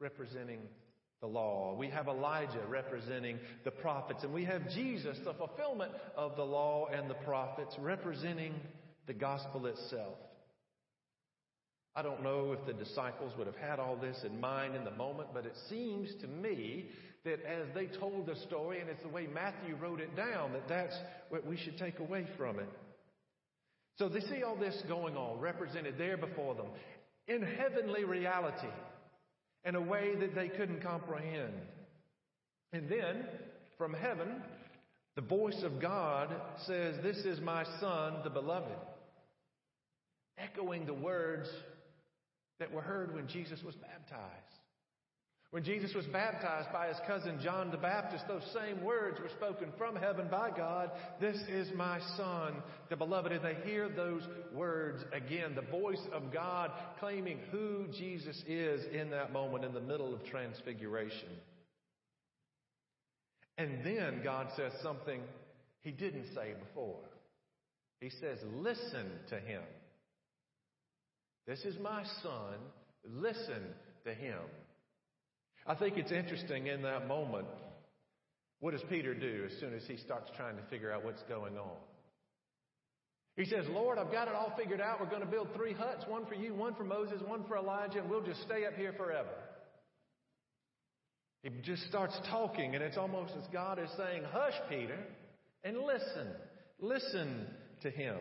representing 0.00 0.60
the 1.20 1.26
law. 1.26 1.74
We 1.78 1.88
have 1.88 2.08
Elijah 2.08 2.62
representing 2.68 3.38
the 3.64 3.70
prophets, 3.70 4.22
and 4.22 4.32
we 4.32 4.44
have 4.44 4.68
Jesus, 4.70 5.16
the 5.24 5.34
fulfillment 5.34 5.92
of 6.16 6.36
the 6.36 6.44
law 6.44 6.86
and 6.86 7.08
the 7.08 7.14
prophets, 7.14 7.74
representing 7.78 8.54
the 9.06 9.14
gospel 9.14 9.66
itself. 9.66 10.18
I 11.94 12.02
don't 12.02 12.22
know 12.22 12.52
if 12.52 12.66
the 12.66 12.74
disciples 12.74 13.32
would 13.38 13.46
have 13.46 13.56
had 13.56 13.78
all 13.78 13.96
this 13.96 14.22
in 14.24 14.38
mind 14.38 14.74
in 14.74 14.84
the 14.84 14.90
moment, 14.90 15.30
but 15.32 15.46
it 15.46 15.56
seems 15.70 16.10
to 16.20 16.26
me 16.26 16.90
that 17.24 17.42
as 17.44 17.66
they 17.74 17.86
told 17.86 18.26
the 18.26 18.36
story, 18.46 18.80
and 18.80 18.90
it's 18.90 19.02
the 19.02 19.08
way 19.08 19.26
Matthew 19.26 19.74
wrote 19.76 20.00
it 20.00 20.14
down, 20.14 20.52
that 20.52 20.68
that's 20.68 20.94
what 21.30 21.46
we 21.46 21.56
should 21.56 21.78
take 21.78 21.98
away 21.98 22.26
from 22.36 22.58
it. 22.58 22.68
So 23.98 24.10
they 24.10 24.20
see 24.20 24.42
all 24.42 24.56
this 24.56 24.80
going 24.86 25.16
on, 25.16 25.40
represented 25.40 25.96
there 25.96 26.18
before 26.18 26.54
them, 26.54 26.66
in 27.26 27.42
heavenly 27.42 28.04
reality, 28.04 28.68
in 29.66 29.74
a 29.74 29.80
way 29.80 30.14
that 30.14 30.34
they 30.34 30.48
couldn't 30.48 30.80
comprehend. 30.80 31.52
And 32.72 32.88
then, 32.88 33.26
from 33.76 33.92
heaven, 33.92 34.28
the 35.16 35.22
voice 35.22 35.62
of 35.64 35.80
God 35.80 36.34
says, 36.66 36.96
This 37.02 37.18
is 37.18 37.40
my 37.40 37.64
Son, 37.80 38.20
the 38.22 38.30
beloved, 38.30 38.78
echoing 40.38 40.86
the 40.86 40.94
words 40.94 41.48
that 42.60 42.72
were 42.72 42.82
heard 42.82 43.14
when 43.14 43.26
Jesus 43.26 43.62
was 43.62 43.74
baptized. 43.74 44.55
When 45.52 45.62
Jesus 45.62 45.94
was 45.94 46.06
baptized 46.06 46.72
by 46.72 46.88
his 46.88 46.96
cousin 47.06 47.38
John 47.42 47.70
the 47.70 47.76
Baptist, 47.76 48.24
those 48.26 48.42
same 48.52 48.82
words 48.82 49.20
were 49.20 49.28
spoken 49.28 49.72
from 49.78 49.94
heaven 49.94 50.26
by 50.28 50.50
God. 50.50 50.90
This 51.20 51.36
is 51.48 51.68
my 51.74 52.00
son, 52.16 52.62
the 52.90 52.96
beloved. 52.96 53.32
And 53.32 53.44
they 53.44 53.56
hear 53.64 53.88
those 53.88 54.22
words 54.52 55.04
again, 55.12 55.54
the 55.54 55.62
voice 55.62 56.02
of 56.12 56.32
God 56.32 56.72
claiming 56.98 57.38
who 57.52 57.86
Jesus 57.96 58.42
is 58.46 58.84
in 58.92 59.10
that 59.10 59.32
moment 59.32 59.64
in 59.64 59.72
the 59.72 59.80
middle 59.80 60.12
of 60.12 60.24
transfiguration. 60.24 61.28
And 63.56 63.84
then 63.84 64.20
God 64.22 64.48
says 64.56 64.72
something 64.82 65.22
he 65.82 65.92
didn't 65.92 66.26
say 66.34 66.54
before. 66.68 66.98
He 68.00 68.10
says, 68.10 68.38
Listen 68.56 69.06
to 69.30 69.38
him. 69.38 69.62
This 71.46 71.60
is 71.60 71.78
my 71.78 72.02
son. 72.22 72.56
Listen 73.08 73.62
to 74.04 74.12
him. 74.12 74.38
I 75.66 75.74
think 75.74 75.96
it's 75.96 76.12
interesting 76.12 76.68
in 76.68 76.82
that 76.82 77.08
moment. 77.08 77.48
What 78.60 78.72
does 78.72 78.82
Peter 78.88 79.14
do 79.14 79.44
as 79.50 79.58
soon 79.60 79.74
as 79.74 79.82
he 79.86 79.96
starts 79.96 80.30
trying 80.36 80.56
to 80.56 80.62
figure 80.70 80.92
out 80.92 81.04
what's 81.04 81.22
going 81.24 81.58
on? 81.58 81.76
He 83.36 83.44
says, 83.44 83.66
Lord, 83.68 83.98
I've 83.98 84.12
got 84.12 84.28
it 84.28 84.34
all 84.34 84.54
figured 84.56 84.80
out. 84.80 84.98
We're 84.98 85.10
going 85.10 85.20
to 85.20 85.26
build 85.26 85.48
three 85.54 85.74
huts 85.74 86.04
one 86.08 86.24
for 86.24 86.34
you, 86.34 86.54
one 86.54 86.74
for 86.74 86.84
Moses, 86.84 87.20
one 87.26 87.44
for 87.46 87.58
Elijah, 87.58 87.98
and 87.98 88.08
we'll 88.08 88.24
just 88.24 88.42
stay 88.42 88.64
up 88.64 88.74
here 88.74 88.94
forever. 88.96 89.28
He 91.42 91.50
just 91.62 91.86
starts 91.88 92.18
talking, 92.30 92.74
and 92.74 92.82
it's 92.82 92.96
almost 92.96 93.34
as 93.38 93.46
God 93.52 93.78
is 93.78 93.90
saying, 93.96 94.22
Hush, 94.32 94.54
Peter, 94.70 94.98
and 95.64 95.76
listen. 95.78 96.28
Listen 96.80 97.46
to 97.82 97.90
him. 97.90 98.16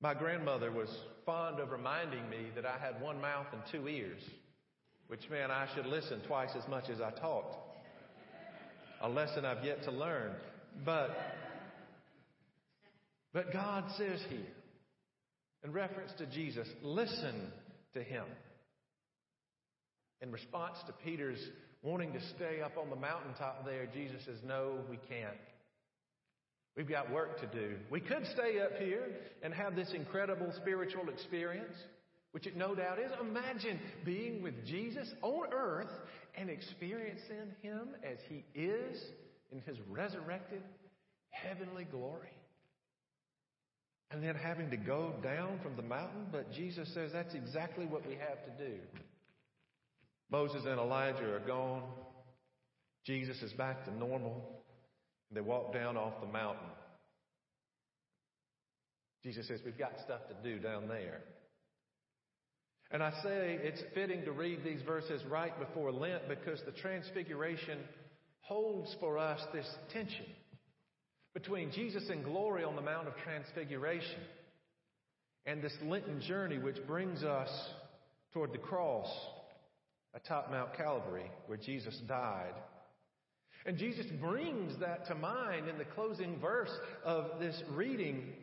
My 0.00 0.14
grandmother 0.14 0.70
was 0.70 0.88
fond 1.24 1.58
of 1.58 1.70
reminding 1.70 2.28
me 2.28 2.48
that 2.54 2.66
I 2.66 2.78
had 2.78 3.00
one 3.00 3.20
mouth 3.20 3.46
and 3.52 3.62
two 3.70 3.88
ears, 3.88 4.20
which 5.08 5.28
meant 5.30 5.50
I 5.50 5.68
should 5.74 5.86
listen 5.86 6.20
twice 6.26 6.50
as 6.56 6.68
much 6.68 6.84
as 6.88 7.00
I 7.00 7.10
talked. 7.10 7.56
A 9.02 9.08
lesson 9.08 9.44
I've 9.44 9.64
yet 9.64 9.82
to 9.84 9.90
learn. 9.90 10.32
But, 10.84 11.10
but 13.32 13.52
God 13.52 13.84
says 13.98 14.20
here, 14.28 14.46
in 15.64 15.72
reference 15.72 16.12
to 16.18 16.26
Jesus, 16.26 16.66
listen 16.82 17.52
to 17.94 18.02
him. 18.02 18.24
In 20.20 20.30
response 20.30 20.78
to 20.86 20.92
Peter's 21.04 21.40
wanting 21.82 22.12
to 22.12 22.20
stay 22.36 22.60
up 22.64 22.78
on 22.78 22.90
the 22.90 22.96
mountaintop 22.96 23.64
there, 23.64 23.86
Jesus 23.92 24.24
says, 24.24 24.38
No, 24.46 24.78
we 24.88 24.96
can't. 25.08 25.36
We've 26.76 26.88
got 26.88 27.10
work 27.10 27.40
to 27.40 27.46
do. 27.46 27.76
We 27.90 28.00
could 28.00 28.26
stay 28.32 28.60
up 28.60 28.78
here 28.78 29.04
and 29.42 29.52
have 29.52 29.76
this 29.76 29.92
incredible 29.94 30.52
spiritual 30.56 31.08
experience, 31.10 31.74
which 32.32 32.46
it 32.46 32.56
no 32.56 32.74
doubt 32.74 32.98
is. 32.98 33.10
Imagine 33.20 33.78
being 34.04 34.42
with 34.42 34.66
Jesus 34.66 35.12
on 35.22 35.52
earth 35.52 35.90
and 36.34 36.50
experiencing 36.50 37.54
Him 37.62 37.88
as 38.02 38.18
He 38.28 38.44
is 38.58 39.00
in 39.52 39.60
His 39.60 39.76
resurrected 39.88 40.62
heavenly 41.30 41.84
glory. 41.84 42.28
And 44.10 44.22
then 44.22 44.34
having 44.34 44.70
to 44.70 44.76
go 44.76 45.14
down 45.22 45.58
from 45.62 45.76
the 45.76 45.82
mountain, 45.82 46.26
but 46.30 46.52
Jesus 46.52 46.92
says 46.92 47.12
that's 47.12 47.34
exactly 47.34 47.86
what 47.86 48.06
we 48.06 48.14
have 48.14 48.44
to 48.44 48.64
do. 48.66 48.74
Moses 50.30 50.64
and 50.66 50.78
Elijah 50.78 51.32
are 51.32 51.46
gone. 51.46 51.82
Jesus 53.06 53.40
is 53.42 53.52
back 53.52 53.84
to 53.84 53.94
normal. 53.96 54.62
They 55.30 55.40
walk 55.40 55.72
down 55.72 55.96
off 55.96 56.20
the 56.20 56.26
mountain. 56.26 56.68
Jesus 59.22 59.48
says, 59.48 59.60
We've 59.64 59.78
got 59.78 59.92
stuff 60.04 60.20
to 60.28 60.34
do 60.42 60.58
down 60.58 60.88
there. 60.88 61.20
And 62.92 63.02
I 63.02 63.10
say 63.22 63.58
it's 63.62 63.82
fitting 63.94 64.22
to 64.26 64.32
read 64.32 64.62
these 64.62 64.82
verses 64.82 65.22
right 65.24 65.58
before 65.58 65.90
Lent 65.92 66.28
because 66.28 66.60
the 66.66 66.72
Transfiguration 66.72 67.78
holds 68.42 68.94
for 69.00 69.16
us 69.16 69.40
this 69.54 69.66
tension 69.94 70.26
between 71.32 71.72
Jesus 71.72 72.10
in 72.10 72.22
glory 72.22 72.64
on 72.64 72.76
the 72.76 72.82
Mount 72.82 73.08
of 73.08 73.14
Transfiguration 73.24 74.20
and 75.46 75.62
this 75.62 75.72
Lenten 75.82 76.20
journey 76.20 76.58
which 76.58 76.76
brings 76.86 77.22
us 77.22 77.48
toward 78.34 78.52
the 78.52 78.58
cross 78.58 79.08
atop 80.14 80.50
Mount 80.50 80.76
Calvary 80.76 81.30
where 81.46 81.56
Jesus 81.56 81.98
died. 82.06 82.52
And 83.64 83.78
Jesus 83.78 84.06
brings 84.20 84.78
that 84.80 85.06
to 85.06 85.14
mind 85.14 85.66
in 85.66 85.78
the 85.78 85.84
closing 85.84 86.38
verse 86.40 86.72
of 87.06 87.40
this 87.40 87.58
reading 87.70 88.34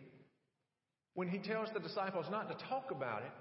when 1.13 1.27
he 1.27 1.38
tells 1.38 1.70
the 1.72 1.79
disciples 1.79 2.25
not 2.32 2.50
to 2.50 2.65
talk 2.65 2.89
about 2.89 3.22
it, 3.22 3.32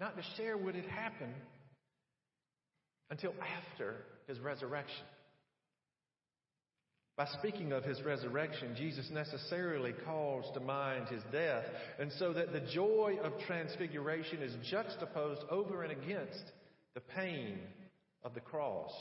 not 0.00 0.16
to 0.16 0.22
share 0.36 0.56
what 0.56 0.74
had 0.74 0.86
happened 0.86 1.34
until 3.10 3.34
after 3.58 3.96
his 4.26 4.40
resurrection. 4.40 5.04
By 7.16 7.26
speaking 7.38 7.72
of 7.72 7.84
his 7.84 8.00
resurrection, 8.02 8.74
Jesus 8.78 9.10
necessarily 9.12 9.92
calls 10.06 10.46
to 10.54 10.60
mind 10.60 11.08
his 11.08 11.22
death, 11.30 11.64
and 11.98 12.10
so 12.18 12.32
that 12.32 12.52
the 12.52 12.60
joy 12.72 13.18
of 13.22 13.32
transfiguration 13.46 14.42
is 14.42 14.56
juxtaposed 14.70 15.42
over 15.50 15.82
and 15.82 15.92
against 15.92 16.44
the 16.94 17.00
pain 17.00 17.58
of 18.22 18.32
the 18.32 18.40
cross. 18.40 18.92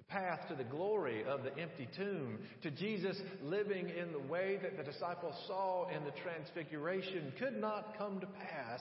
The 0.00 0.04
path 0.04 0.48
to 0.48 0.54
the 0.54 0.64
glory 0.64 1.24
of 1.24 1.42
the 1.42 1.54
empty 1.58 1.86
tomb, 1.94 2.38
to 2.62 2.70
Jesus 2.70 3.20
living 3.42 3.90
in 3.90 4.12
the 4.12 4.18
way 4.18 4.58
that 4.62 4.78
the 4.78 4.82
disciples 4.82 5.34
saw 5.46 5.88
in 5.94 6.04
the 6.04 6.10
transfiguration, 6.22 7.34
could 7.38 7.60
not 7.60 7.98
come 7.98 8.18
to 8.20 8.26
pass 8.26 8.80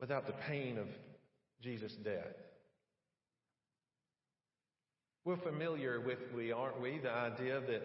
without 0.00 0.26
the 0.26 0.32
pain 0.48 0.78
of 0.78 0.86
Jesus' 1.62 1.92
death. 2.02 2.34
We're 5.26 5.36
familiar 5.36 6.00
with, 6.00 6.18
we 6.34 6.50
aren't 6.50 6.80
we, 6.80 6.98
the 7.02 7.10
idea 7.10 7.60
that 7.60 7.82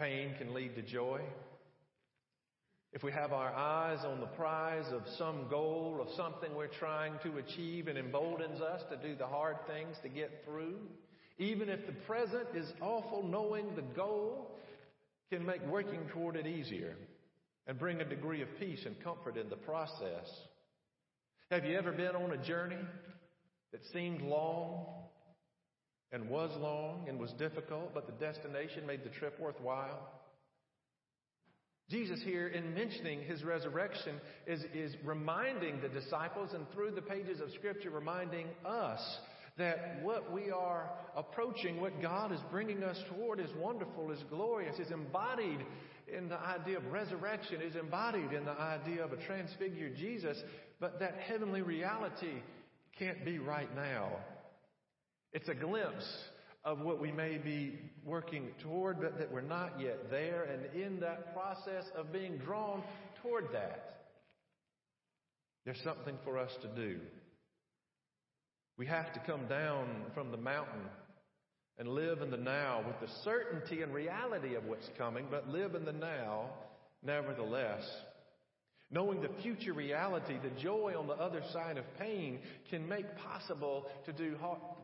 pain 0.00 0.34
can 0.36 0.52
lead 0.52 0.74
to 0.74 0.82
joy. 0.82 1.20
If 2.92 3.02
we 3.02 3.12
have 3.12 3.32
our 3.32 3.52
eyes 3.54 4.04
on 4.04 4.20
the 4.20 4.26
prize 4.26 4.90
of 4.92 5.02
some 5.18 5.46
goal, 5.50 5.98
of 6.00 6.08
something 6.16 6.54
we're 6.54 6.68
trying 6.68 7.18
to 7.22 7.36
achieve, 7.36 7.86
and 7.86 7.98
emboldens 7.98 8.60
us 8.60 8.82
to 8.90 8.96
do 8.96 9.14
the 9.14 9.26
hard 9.26 9.56
things 9.66 9.96
to 10.02 10.08
get 10.08 10.42
through, 10.44 10.78
even 11.38 11.68
if 11.68 11.86
the 11.86 11.92
present 12.06 12.46
is 12.54 12.66
awful, 12.80 13.22
knowing 13.22 13.74
the 13.76 13.82
goal 13.82 14.56
can 15.30 15.44
make 15.44 15.64
working 15.66 16.00
toward 16.12 16.36
it 16.36 16.46
easier 16.46 16.96
and 17.66 17.78
bring 17.78 18.00
a 18.00 18.04
degree 18.04 18.40
of 18.40 18.48
peace 18.58 18.80
and 18.86 18.98
comfort 19.04 19.36
in 19.36 19.50
the 19.50 19.56
process. 19.56 20.26
Have 21.50 21.66
you 21.66 21.76
ever 21.76 21.92
been 21.92 22.16
on 22.16 22.32
a 22.32 22.38
journey 22.38 22.76
that 23.72 23.80
seemed 23.92 24.22
long 24.22 24.86
and 26.10 26.30
was 26.30 26.50
long 26.58 27.06
and 27.08 27.20
was 27.20 27.30
difficult, 27.32 27.92
but 27.92 28.06
the 28.06 28.12
destination 28.12 28.86
made 28.86 29.04
the 29.04 29.10
trip 29.10 29.38
worthwhile? 29.38 30.17
Jesus 31.90 32.20
here, 32.22 32.48
in 32.48 32.74
mentioning 32.74 33.22
his 33.22 33.42
resurrection, 33.42 34.20
is, 34.46 34.62
is 34.74 34.94
reminding 35.04 35.80
the 35.80 35.88
disciples 35.88 36.50
and 36.52 36.70
through 36.72 36.90
the 36.90 37.02
pages 37.02 37.40
of 37.40 37.50
Scripture, 37.52 37.90
reminding 37.90 38.46
us 38.66 39.00
that 39.56 40.00
what 40.02 40.32
we 40.32 40.50
are 40.50 40.90
approaching, 41.16 41.80
what 41.80 42.00
God 42.00 42.32
is 42.32 42.40
bringing 42.50 42.84
us 42.84 42.98
toward, 43.10 43.40
is 43.40 43.50
wonderful, 43.56 44.10
is 44.10 44.22
glorious, 44.30 44.78
is 44.78 44.90
embodied 44.90 45.60
in 46.14 46.28
the 46.28 46.38
idea 46.38 46.76
of 46.76 46.86
resurrection, 46.92 47.60
is 47.62 47.74
embodied 47.74 48.32
in 48.32 48.44
the 48.44 48.52
idea 48.52 49.04
of 49.04 49.12
a 49.12 49.26
transfigured 49.26 49.96
Jesus, 49.96 50.38
but 50.80 51.00
that 51.00 51.16
heavenly 51.26 51.62
reality 51.62 52.42
can't 52.98 53.24
be 53.24 53.38
right 53.38 53.74
now. 53.74 54.10
It's 55.32 55.48
a 55.48 55.54
glimpse 55.54 56.06
of 56.64 56.80
what 56.80 57.00
we 57.00 57.12
may 57.12 57.38
be 57.38 57.78
working 58.04 58.48
toward, 58.62 59.00
but 59.00 59.18
that 59.18 59.32
we're 59.32 59.40
not 59.40 59.80
yet 59.80 60.10
there, 60.10 60.44
and 60.44 60.82
in 60.82 61.00
that 61.00 61.32
process 61.34 61.84
of 61.96 62.12
being 62.12 62.36
drawn 62.38 62.82
toward 63.22 63.52
that, 63.52 64.06
there's 65.64 65.80
something 65.82 66.16
for 66.24 66.38
us 66.38 66.50
to 66.62 66.68
do. 66.68 66.98
We 68.76 68.86
have 68.86 69.12
to 69.12 69.20
come 69.20 69.46
down 69.48 69.86
from 70.14 70.30
the 70.30 70.36
mountain 70.36 70.88
and 71.78 71.88
live 71.88 72.22
in 72.22 72.30
the 72.30 72.36
now 72.36 72.82
with 72.86 72.98
the 73.00 73.14
certainty 73.22 73.82
and 73.82 73.92
reality 73.92 74.54
of 74.54 74.64
what's 74.64 74.88
coming, 74.96 75.26
but 75.30 75.48
live 75.48 75.74
in 75.74 75.84
the 75.84 75.92
now 75.92 76.46
nevertheless. 77.02 77.82
Knowing 78.90 79.20
the 79.20 79.28
future 79.42 79.74
reality, 79.74 80.38
the 80.42 80.62
joy 80.62 80.94
on 80.98 81.06
the 81.06 81.14
other 81.14 81.42
side 81.52 81.76
of 81.76 81.84
pain 81.98 82.38
can 82.70 82.88
make 82.88 83.04
possible 83.18 83.86
to 84.06 84.12
do 84.12 84.34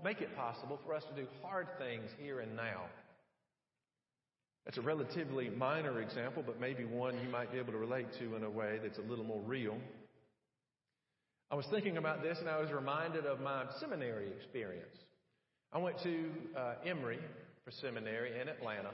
make 0.05 0.21
it 0.21 0.37
possible 0.37 0.79
for 0.85 0.95
us 0.95 1.03
to 1.05 1.23
do 1.23 1.27
hard 1.43 1.67
things 1.79 2.11
here 2.19 2.41
and 2.41 2.55
now. 2.55 2.83
That's 4.67 4.77
a 4.79 4.83
relatively 4.83 5.49
minor 5.49 6.01
example, 6.01 6.43
but 6.47 6.61
maybe 6.61 6.85
one 6.85 7.19
you 7.23 7.31
might 7.31 7.51
be 7.51 7.59
able 7.59 7.73
to 7.73 7.79
relate 7.79 8.07
to 8.19 8.37
in 8.37 8.45
a 8.45 8.51
way 8.51 8.79
that's 8.83 8.99
a 8.99 9.03
little 9.03 9.25
more 9.25 9.43
real. 9.43 9.77
I 11.51 11.55
was 11.55 11.67
thinking 11.71 11.97
about 11.97 12.23
this 12.23 12.39
and 12.41 12.49
I 12.49 12.61
was 12.61 12.71
reminded 12.73 13.27
of 13.27 13.41
my 13.41 13.65
seminary 13.81 14.31
experience. 14.33 14.97
I 15.73 15.79
went 15.79 15.97
to 16.03 16.31
uh, 16.57 16.75
Emory 16.85 17.21
for 17.65 17.71
seminary 17.71 18.39
in 18.41 18.49
Atlanta, 18.49 18.91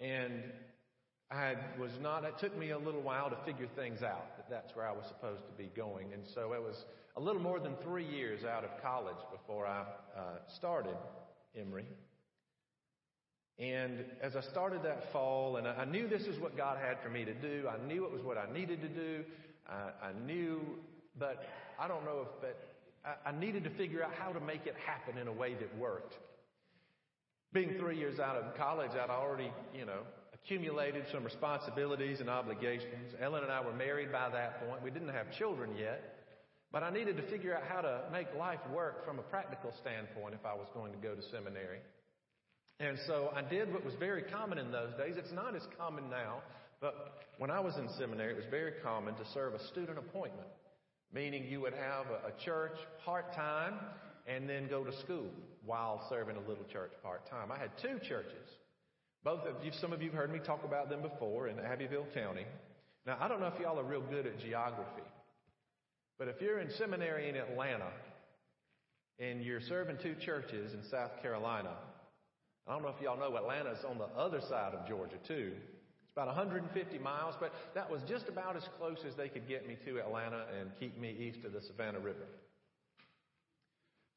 and 0.00 0.42
I 1.30 1.56
was 1.78 1.92
not, 2.00 2.24
it 2.24 2.38
took 2.38 2.56
me 2.56 2.70
a 2.70 2.78
little 2.78 3.02
while 3.02 3.28
to 3.28 3.36
figure 3.44 3.68
things 3.76 4.02
out 4.02 4.36
that 4.38 4.48
that's 4.48 4.74
where 4.74 4.88
I 4.88 4.92
was 4.92 5.04
supposed 5.06 5.42
to 5.46 5.52
be 5.62 5.70
going. 5.76 6.14
And 6.14 6.22
so 6.26 6.54
it 6.54 6.62
was 6.62 6.86
a 7.16 7.20
little 7.20 7.42
more 7.42 7.60
than 7.60 7.74
three 7.82 8.06
years 8.06 8.44
out 8.44 8.64
of 8.64 8.70
college 8.82 9.18
before 9.30 9.66
I 9.66 9.82
uh, 10.16 10.22
started 10.46 10.96
Emory. 11.54 11.84
And 13.58 14.04
as 14.22 14.36
I 14.36 14.40
started 14.40 14.82
that 14.84 15.12
fall, 15.12 15.56
and 15.56 15.66
I 15.66 15.84
knew 15.84 16.08
this 16.08 16.22
is 16.22 16.38
what 16.38 16.56
God 16.56 16.78
had 16.78 16.98
for 17.02 17.10
me 17.10 17.24
to 17.24 17.34
do, 17.34 17.68
I 17.68 17.86
knew 17.86 18.04
it 18.04 18.12
was 18.12 18.22
what 18.22 18.38
I 18.38 18.50
needed 18.52 18.80
to 18.80 18.88
do. 18.88 19.24
I, 19.68 20.08
I 20.08 20.12
knew, 20.24 20.60
but 21.18 21.44
I 21.78 21.88
don't 21.88 22.04
know 22.04 22.22
if, 22.22 22.28
but 22.40 22.56
I, 23.04 23.30
I 23.30 23.38
needed 23.38 23.64
to 23.64 23.70
figure 23.70 24.02
out 24.02 24.12
how 24.14 24.32
to 24.32 24.40
make 24.40 24.66
it 24.66 24.76
happen 24.86 25.18
in 25.18 25.28
a 25.28 25.32
way 25.32 25.54
that 25.54 25.76
worked. 25.76 26.14
Being 27.52 27.74
three 27.78 27.98
years 27.98 28.20
out 28.20 28.36
of 28.36 28.56
college, 28.56 28.92
I'd 28.92 29.10
already, 29.10 29.50
you 29.74 29.84
know, 29.84 30.00
accumulated 30.42 31.04
some 31.12 31.24
responsibilities 31.24 32.20
and 32.20 32.30
obligations. 32.30 33.14
Ellen 33.20 33.42
and 33.42 33.52
I 33.52 33.60
were 33.60 33.72
married 33.72 34.12
by 34.12 34.28
that 34.30 34.66
point. 34.66 34.82
We 34.82 34.90
didn't 34.90 35.10
have 35.10 35.30
children 35.38 35.76
yet, 35.78 36.16
but 36.72 36.82
I 36.82 36.90
needed 36.90 37.16
to 37.16 37.22
figure 37.30 37.56
out 37.56 37.64
how 37.68 37.80
to 37.80 38.02
make 38.12 38.26
life 38.38 38.60
work 38.72 39.04
from 39.04 39.18
a 39.18 39.22
practical 39.22 39.72
standpoint 39.80 40.34
if 40.34 40.44
I 40.44 40.54
was 40.54 40.66
going 40.74 40.92
to 40.92 40.98
go 40.98 41.14
to 41.14 41.22
seminary. 41.30 41.80
And 42.80 42.96
so 43.06 43.32
I 43.34 43.42
did 43.42 43.72
what 43.72 43.84
was 43.84 43.94
very 43.98 44.22
common 44.22 44.58
in 44.58 44.70
those 44.70 44.92
days. 44.94 45.14
It's 45.16 45.32
not 45.32 45.56
as 45.56 45.62
common 45.76 46.08
now, 46.08 46.42
but 46.80 47.24
when 47.38 47.50
I 47.50 47.60
was 47.60 47.76
in 47.76 47.88
seminary, 47.98 48.32
it 48.32 48.36
was 48.36 48.46
very 48.50 48.72
common 48.82 49.14
to 49.14 49.24
serve 49.34 49.54
a 49.54 49.66
student 49.68 49.98
appointment, 49.98 50.46
meaning 51.12 51.44
you 51.44 51.60
would 51.60 51.74
have 51.74 52.06
a, 52.06 52.44
church 52.44 52.76
part 53.04 53.34
time 53.34 53.74
and 54.28 54.48
then 54.48 54.68
go 54.68 54.84
to 54.84 54.96
school 55.00 55.26
while 55.66 56.06
serving 56.08 56.36
a 56.36 56.48
little 56.48 56.64
church 56.72 56.92
part 57.02 57.28
time. 57.28 57.50
I 57.50 57.58
had 57.58 57.70
two 57.82 57.98
churches 58.08 58.46
both 59.24 59.44
of 59.46 59.64
you, 59.64 59.72
some 59.80 59.92
of 59.92 60.02
you 60.02 60.10
have 60.10 60.18
heard 60.18 60.32
me 60.32 60.38
talk 60.38 60.64
about 60.64 60.88
them 60.88 61.02
before 61.02 61.48
in 61.48 61.58
Abbeville 61.58 62.06
County. 62.14 62.46
Now, 63.06 63.16
I 63.20 63.28
don't 63.28 63.40
know 63.40 63.46
if 63.46 63.60
y'all 63.60 63.78
are 63.78 63.84
real 63.84 64.02
good 64.02 64.26
at 64.26 64.38
geography, 64.38 65.06
but 66.18 66.28
if 66.28 66.40
you're 66.40 66.60
in 66.60 66.70
seminary 66.78 67.28
in 67.28 67.36
Atlanta 67.36 67.90
and 69.18 69.42
you're 69.42 69.60
serving 69.60 69.98
two 70.02 70.14
churches 70.24 70.72
in 70.72 70.82
South 70.90 71.10
Carolina, 71.22 71.72
I 72.66 72.72
don't 72.72 72.82
know 72.82 72.92
if 72.94 73.00
y'all 73.02 73.18
know 73.18 73.36
Atlanta's 73.36 73.84
on 73.88 73.98
the 73.98 74.08
other 74.18 74.40
side 74.48 74.74
of 74.74 74.86
Georgia 74.86 75.16
too. 75.26 75.52
It's 75.54 76.12
about 76.12 76.26
150 76.26 76.98
miles, 76.98 77.34
but 77.40 77.52
that 77.74 77.90
was 77.90 78.02
just 78.08 78.28
about 78.28 78.56
as 78.56 78.64
close 78.78 78.98
as 79.06 79.14
they 79.16 79.28
could 79.28 79.48
get 79.48 79.66
me 79.66 79.76
to 79.86 79.98
Atlanta 79.98 80.44
and 80.60 80.70
keep 80.78 80.98
me 80.98 81.16
east 81.18 81.44
of 81.44 81.52
the 81.52 81.62
Savannah 81.62 82.00
River. 82.00 82.26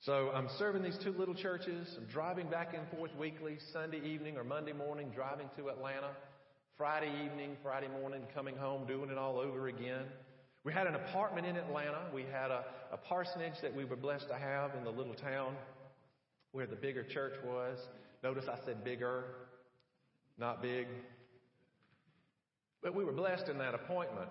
So 0.02 0.32
I'm 0.34 0.48
serving 0.58 0.82
these 0.82 0.98
two 0.98 1.12
little 1.12 1.36
churches. 1.36 1.96
I'm 1.96 2.08
driving 2.08 2.50
back 2.50 2.74
and 2.74 2.90
forth 2.90 3.12
weekly, 3.20 3.60
Sunday 3.72 4.02
evening 4.04 4.36
or 4.36 4.44
Monday 4.44 4.74
morning, 4.74 5.12
driving 5.14 5.48
to 5.58 5.70
Atlanta. 5.70 6.10
Friday 6.76 7.12
evening, 7.24 7.56
Friday 7.62 7.88
morning, 7.88 8.24
coming 8.34 8.58
home, 8.58 8.88
doing 8.88 9.12
it 9.12 9.18
all 9.20 9.38
over 9.38 9.68
again. 9.68 10.06
We 10.64 10.74
had 10.74 10.88
an 10.88 10.96
apartment 10.96 11.46
in 11.46 11.56
Atlanta. 11.56 12.00
We 12.12 12.24
had 12.24 12.50
a, 12.50 12.66
a 12.92 12.98
parsonage 12.98 13.62
that 13.62 13.76
we 13.76 13.86
were 13.86 13.96
blessed 13.96 14.28
to 14.30 14.38
have 14.40 14.74
in 14.74 14.84
the 14.84 14.90
little 14.90 15.14
town 15.14 15.54
where 16.52 16.66
the 16.66 16.76
bigger 16.76 17.04
church 17.04 17.36
was. 17.46 17.78
Notice 18.24 18.46
I 18.52 18.58
said 18.66 18.84
bigger, 18.84 19.26
not 20.40 20.64
big. 20.64 20.88
But 22.82 22.96
we 22.96 23.06
were 23.06 23.14
blessed 23.14 23.50
in 23.50 23.60
that 23.60 23.76
appointment. 23.76 24.30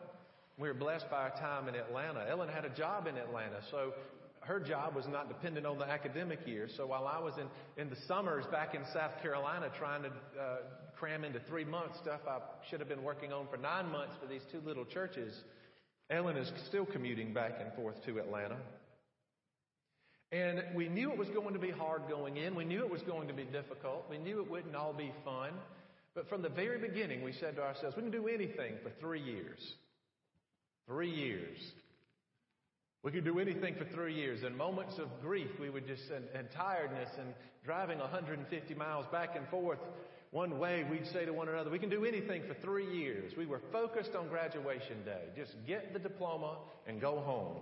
We 0.59 0.67
were 0.67 0.75
blessed 0.75 1.09
by 1.13 1.19
our 1.19 1.37
time 1.37 1.69
in 1.69 1.77
Atlanta. 1.77 2.27
Ellen 2.29 2.49
had 2.49 2.65
a 2.65 2.71
job 2.71 3.07
in 3.07 3.17
Atlanta, 3.17 3.61
so 3.71 3.93
her 4.41 4.59
job 4.59 4.95
was 4.95 5.07
not 5.07 5.29
dependent 5.29 5.67
on 5.67 5.79
the 5.79 5.89
academic 5.89 6.47
year. 6.47 6.69
So 6.77 6.87
while 6.87 7.07
I 7.07 7.19
was 7.19 7.35
in, 7.39 7.47
in 7.81 7.91
the 7.91 7.97
summers 8.09 8.45
back 8.51 8.75
in 8.75 8.83
South 8.93 9.13
Carolina 9.23 9.69
trying 9.79 10.03
to 10.03 10.09
uh, 10.09 10.57
cram 10.99 11.25
into 11.25 11.41
three 11.49 11.65
months 11.65 11.99
stuff 12.03 12.21
I 12.29 12.39
should 12.69 12.81
have 12.81 12.89
been 12.89 13.03
working 13.03 13.33
on 13.33 13.47
for 13.51 13.57
nine 13.57 13.91
months 13.91 14.15
for 14.21 14.27
these 14.27 14.43
two 14.51 14.61
little 14.67 14.85
churches, 14.85 15.35
Ellen 16.11 16.37
is 16.37 16.51
still 16.69 16.87
commuting 16.87 17.33
back 17.33 17.53
and 17.61 17.73
forth 17.75 18.03
to 18.07 18.19
Atlanta. 18.19 18.57
And 20.33 20.63
we 20.75 20.89
knew 20.89 21.11
it 21.11 21.19
was 21.19 21.29
going 21.31 21.55
to 21.55 21.61
be 21.61 21.71
hard 21.71 22.03
going 22.09 22.37
in. 22.37 22.55
We 22.55 22.65
knew 22.65 22.85
it 22.85 22.91
was 22.91 23.03
going 23.03 23.29
to 23.29 23.35
be 23.35 23.45
difficult. 23.45 24.07
We 24.09 24.19
knew 24.19 24.41
it 24.41 24.51
wouldn't 24.51 24.77
all 24.77 24.93
be 24.93 25.13
fun. 25.25 25.51
But 26.15 26.29
from 26.29 26.43
the 26.43 26.49
very 26.49 26.79
beginning, 26.79 27.23
we 27.23 27.33
said 27.33 27.57
to 27.57 27.63
ourselves, 27.63 27.97
we 27.97 28.03
can 28.03 28.13
do 28.13 28.29
anything 28.29 28.75
for 28.83 28.91
three 29.01 29.23
years. 29.23 29.59
Three 30.87 31.11
years. 31.11 31.59
We 33.03 33.13
could 33.13 33.25
do 33.25 33.39
anything 33.39 33.77
for 33.77 33.87
three 33.87 34.15
years. 34.15 34.43
In 34.43 34.57
moments 34.57 34.99
of 34.99 35.09
grief, 35.23 35.51
we 35.59 35.71
would 35.71 35.87
just, 35.87 36.03
and, 36.15 36.25
and 36.35 36.49
tiredness 36.51 37.09
and 37.19 37.33
driving 37.65 37.99
150 37.99 38.75
miles 38.75 39.07
back 39.11 39.37
and 39.37 39.49
forth 39.49 39.79
one 40.33 40.61
way, 40.61 40.85
we'd 40.89 41.09
say 41.09 41.25
to 41.25 41.33
one 41.33 41.49
another, 41.49 41.71
we 41.71 41.81
can 41.81 41.91
do 41.91 42.05
anything 42.05 42.43
for 42.47 42.55
three 42.63 42.97
years. 42.97 43.33
We 43.37 43.47
were 43.47 43.61
focused 43.73 44.15
on 44.15 44.29
graduation 44.29 45.05
day. 45.05 45.23
Just 45.37 45.53
get 45.67 45.93
the 45.93 45.99
diploma 45.99 46.59
and 46.87 47.01
go 47.01 47.19
home. 47.19 47.57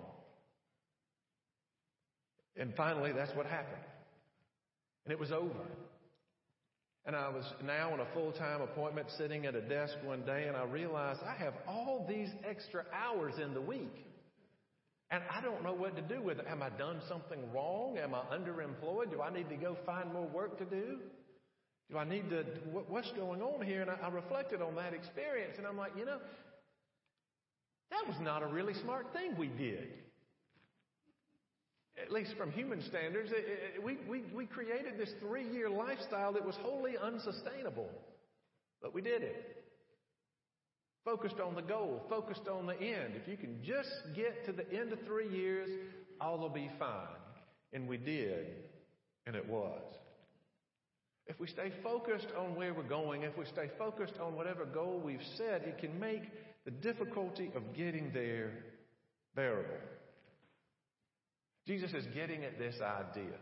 And 2.56 2.74
finally, 2.74 3.12
that's 3.12 3.34
what 3.34 3.46
happened. 3.46 3.82
And 5.04 5.12
it 5.12 5.18
was 5.18 5.32
over. 5.32 5.64
And 7.06 7.16
I 7.16 7.30
was 7.30 7.44
now 7.64 7.94
on 7.94 8.00
a 8.00 8.06
full-time 8.12 8.60
appointment 8.60 9.08
sitting 9.16 9.46
at 9.46 9.54
a 9.54 9.62
desk 9.62 9.94
one 10.04 10.26
day 10.26 10.44
and 10.46 10.54
I 10.54 10.64
realized 10.64 11.20
I 11.22 11.42
have 11.42 11.54
all 11.66 12.04
these 12.06 12.28
extra 12.46 12.84
hours 12.92 13.32
in 13.42 13.54
the 13.54 13.62
week. 13.62 14.04
And 15.10 15.22
I 15.30 15.40
don't 15.40 15.62
know 15.62 15.72
what 15.72 15.96
to 15.96 16.02
do 16.02 16.20
with 16.20 16.38
it. 16.38 16.46
Am 16.48 16.62
I 16.62 16.68
done 16.70 17.00
something 17.08 17.40
wrong? 17.52 17.96
Am 17.96 18.14
I 18.14 18.20
underemployed? 18.32 19.10
Do 19.10 19.22
I 19.22 19.32
need 19.32 19.48
to 19.48 19.56
go 19.56 19.76
find 19.86 20.12
more 20.12 20.26
work 20.26 20.58
to 20.58 20.64
do? 20.64 20.98
Do 21.90 21.96
I 21.96 22.04
need 22.04 22.28
to, 22.28 22.44
what's 22.88 23.10
going 23.12 23.40
on 23.40 23.64
here? 23.64 23.80
And 23.80 23.90
I, 23.90 24.08
reflected 24.10 24.60
on 24.60 24.74
that 24.74 24.92
experience 24.92 25.54
and 25.56 25.66
I'm 25.66 25.78
like, 25.78 25.92
you 25.96 26.04
know, 26.04 26.18
that 27.90 28.06
was 28.06 28.16
not 28.20 28.42
a 28.42 28.46
really 28.46 28.74
smart 28.74 29.06
thing 29.14 29.34
we 29.38 29.48
did. 29.48 29.88
At 32.00 32.12
least 32.12 32.34
from 32.36 32.52
human 32.52 32.82
standards, 32.82 33.30
it, 33.32 33.76
it, 33.76 33.82
we, 33.82 33.96
we, 34.08 34.22
we 34.34 34.44
created 34.44 34.98
this 34.98 35.10
three 35.20 35.48
year 35.48 35.70
lifestyle 35.70 36.34
that 36.34 36.44
was 36.44 36.54
wholly 36.56 36.98
unsustainable. 37.02 37.88
But 38.82 38.94
we 38.94 39.00
did 39.00 39.22
it 39.22 39.58
focused 41.08 41.40
on 41.40 41.54
the 41.54 41.62
goal, 41.62 42.02
focused 42.10 42.48
on 42.48 42.66
the 42.66 42.74
end. 42.74 43.14
If 43.14 43.26
you 43.26 43.38
can 43.38 43.62
just 43.64 43.90
get 44.14 44.44
to 44.44 44.52
the 44.52 44.70
end 44.70 44.92
of 44.92 44.98
three 45.06 45.28
years, 45.28 45.70
all 46.20 46.38
will 46.38 46.50
be 46.50 46.70
fine. 46.78 47.06
And 47.72 47.88
we 47.88 47.96
did, 47.96 48.46
and 49.26 49.34
it 49.34 49.48
was. 49.48 49.80
If 51.26 51.40
we 51.40 51.46
stay 51.46 51.72
focused 51.82 52.28
on 52.36 52.54
where 52.54 52.74
we're 52.74 52.82
going, 52.82 53.22
if 53.22 53.38
we 53.38 53.46
stay 53.46 53.70
focused 53.78 54.18
on 54.20 54.34
whatever 54.34 54.66
goal 54.66 55.00
we've 55.02 55.24
set, 55.36 55.62
it 55.62 55.78
can 55.78 55.98
make 55.98 56.24
the 56.66 56.70
difficulty 56.70 57.50
of 57.56 57.74
getting 57.74 58.10
there 58.12 58.52
bearable. 59.34 59.80
Jesus 61.66 61.92
is 61.92 62.04
getting 62.14 62.44
at 62.44 62.58
this 62.58 62.76
idea 62.82 63.36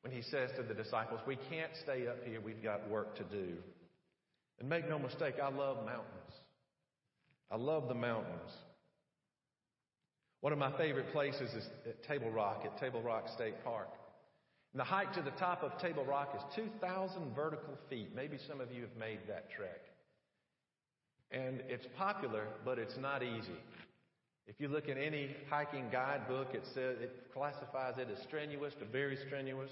when 0.00 0.12
he 0.14 0.22
says 0.22 0.50
to 0.56 0.62
the 0.62 0.74
disciples, 0.74 1.20
We 1.26 1.36
can't 1.50 1.72
stay 1.82 2.06
up 2.06 2.24
here, 2.24 2.40
we've 2.40 2.62
got 2.62 2.88
work 2.88 3.16
to 3.16 3.24
do. 3.24 3.54
And 4.58 4.68
make 4.68 4.88
no 4.88 4.98
mistake, 4.98 5.34
I 5.42 5.50
love 5.50 5.84
mountains. 5.84 6.40
I 7.50 7.56
love 7.56 7.88
the 7.88 7.94
mountains. 7.94 8.50
One 10.40 10.52
of 10.52 10.58
my 10.58 10.76
favorite 10.78 11.12
places 11.12 11.52
is 11.52 11.66
at 11.86 12.02
Table 12.04 12.30
Rock, 12.30 12.62
at 12.64 12.78
Table 12.78 13.02
Rock 13.02 13.28
State 13.34 13.62
Park. 13.64 13.88
And 14.72 14.80
the 14.80 14.84
hike 14.84 15.12
to 15.14 15.22
the 15.22 15.32
top 15.32 15.62
of 15.62 15.76
Table 15.78 16.04
Rock 16.04 16.34
is 16.36 16.42
2,000 16.54 17.34
vertical 17.34 17.76
feet. 17.88 18.14
Maybe 18.14 18.38
some 18.48 18.60
of 18.60 18.72
you 18.72 18.82
have 18.82 18.96
made 18.98 19.18
that 19.28 19.50
trek. 19.50 19.80
And 21.32 21.62
it's 21.68 21.86
popular, 21.98 22.46
but 22.64 22.78
it's 22.78 22.96
not 22.96 23.22
easy. 23.22 23.58
If 24.46 24.56
you 24.58 24.68
look 24.68 24.88
at 24.88 24.96
any 24.96 25.36
hiking 25.48 25.86
guidebook, 25.92 26.54
it 26.54 26.64
says 26.74 26.96
it 27.00 27.14
classifies 27.32 27.94
it 27.98 28.08
as 28.10 28.22
strenuous 28.24 28.74
to 28.80 28.84
very 28.84 29.16
strenuous. 29.26 29.70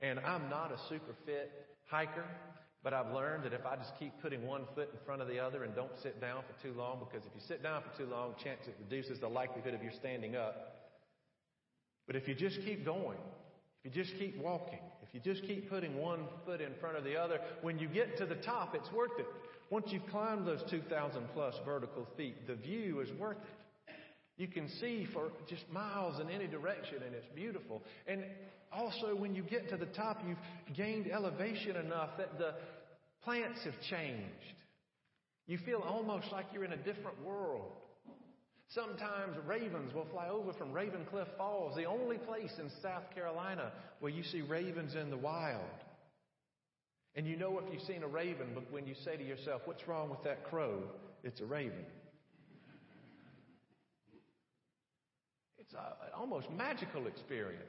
And 0.00 0.18
I'm 0.20 0.48
not 0.48 0.72
a 0.72 0.78
super 0.88 1.14
fit 1.26 1.50
hiker. 1.88 2.24
But 2.82 2.94
I've 2.94 3.12
learned 3.12 3.44
that 3.44 3.52
if 3.52 3.66
I 3.66 3.76
just 3.76 3.92
keep 3.98 4.12
putting 4.22 4.46
one 4.46 4.62
foot 4.74 4.88
in 4.92 4.98
front 5.04 5.20
of 5.20 5.28
the 5.28 5.38
other 5.38 5.64
and 5.64 5.74
don't 5.74 5.98
sit 6.02 6.20
down 6.20 6.42
for 6.42 6.62
too 6.62 6.72
long, 6.72 6.98
because 7.00 7.26
if 7.26 7.32
you 7.34 7.40
sit 7.46 7.62
down 7.62 7.82
for 7.82 7.96
too 7.96 8.08
long, 8.08 8.34
chance 8.42 8.66
it 8.66 8.76
reduces 8.80 9.20
the 9.20 9.28
likelihood 9.28 9.74
of 9.74 9.82
you 9.82 9.90
standing 9.90 10.34
up. 10.34 10.76
But 12.06 12.16
if 12.16 12.26
you 12.26 12.34
just 12.34 12.62
keep 12.62 12.84
going, 12.84 13.18
if 13.84 13.94
you 13.94 14.02
just 14.02 14.16
keep 14.18 14.38
walking, 14.38 14.80
If 15.10 15.14
you 15.14 15.34
just 15.34 15.44
keep 15.46 15.68
putting 15.68 15.96
one 15.96 16.20
foot 16.46 16.60
in 16.60 16.72
front 16.80 16.96
of 16.96 17.02
the 17.02 17.16
other, 17.16 17.40
when 17.62 17.80
you 17.80 17.88
get 17.88 18.16
to 18.18 18.26
the 18.26 18.36
top, 18.36 18.76
it's 18.76 18.92
worth 18.92 19.18
it. 19.18 19.26
Once 19.68 19.86
you've 19.88 20.06
climbed 20.06 20.46
those 20.46 20.62
2,000 20.70 21.22
plus 21.34 21.56
vertical 21.64 22.06
feet, 22.16 22.46
the 22.46 22.54
view 22.54 23.00
is 23.00 23.10
worth 23.18 23.36
it. 23.36 23.59
You 24.36 24.48
can 24.48 24.68
see 24.80 25.06
for 25.12 25.30
just 25.48 25.64
miles 25.70 26.20
in 26.20 26.30
any 26.30 26.46
direction, 26.46 27.02
and 27.04 27.14
it's 27.14 27.26
beautiful. 27.34 27.82
And 28.06 28.24
also, 28.72 29.14
when 29.14 29.34
you 29.34 29.42
get 29.42 29.68
to 29.70 29.76
the 29.76 29.86
top, 29.86 30.22
you've 30.26 30.76
gained 30.76 31.10
elevation 31.10 31.76
enough 31.76 32.10
that 32.18 32.38
the 32.38 32.54
plants 33.22 33.60
have 33.64 33.74
changed. 33.90 34.54
You 35.46 35.58
feel 35.58 35.80
almost 35.80 36.26
like 36.32 36.46
you're 36.52 36.64
in 36.64 36.72
a 36.72 36.76
different 36.76 37.22
world. 37.24 37.72
Sometimes 38.68 39.36
ravens 39.46 39.92
will 39.92 40.06
fly 40.12 40.28
over 40.28 40.52
from 40.52 40.72
Ravencliff 40.72 41.26
Falls, 41.36 41.74
the 41.74 41.86
only 41.86 42.18
place 42.18 42.52
in 42.58 42.70
South 42.80 43.12
Carolina 43.12 43.72
where 43.98 44.12
you 44.12 44.22
see 44.22 44.42
ravens 44.42 44.94
in 44.94 45.10
the 45.10 45.16
wild. 45.16 45.60
And 47.16 47.26
you 47.26 47.36
know 47.36 47.58
if 47.58 47.64
you've 47.72 47.82
seen 47.82 48.04
a 48.04 48.08
raven, 48.08 48.48
but 48.54 48.70
when 48.72 48.86
you 48.86 48.94
say 49.04 49.16
to 49.16 49.24
yourself, 49.24 49.62
What's 49.64 49.86
wrong 49.88 50.08
with 50.08 50.22
that 50.22 50.44
crow? 50.44 50.84
It's 51.24 51.40
a 51.40 51.46
raven. 51.46 51.84
It's 55.70 55.78
uh, 55.78 56.06
an 56.06 56.12
almost 56.18 56.50
magical 56.50 57.06
experience 57.06 57.62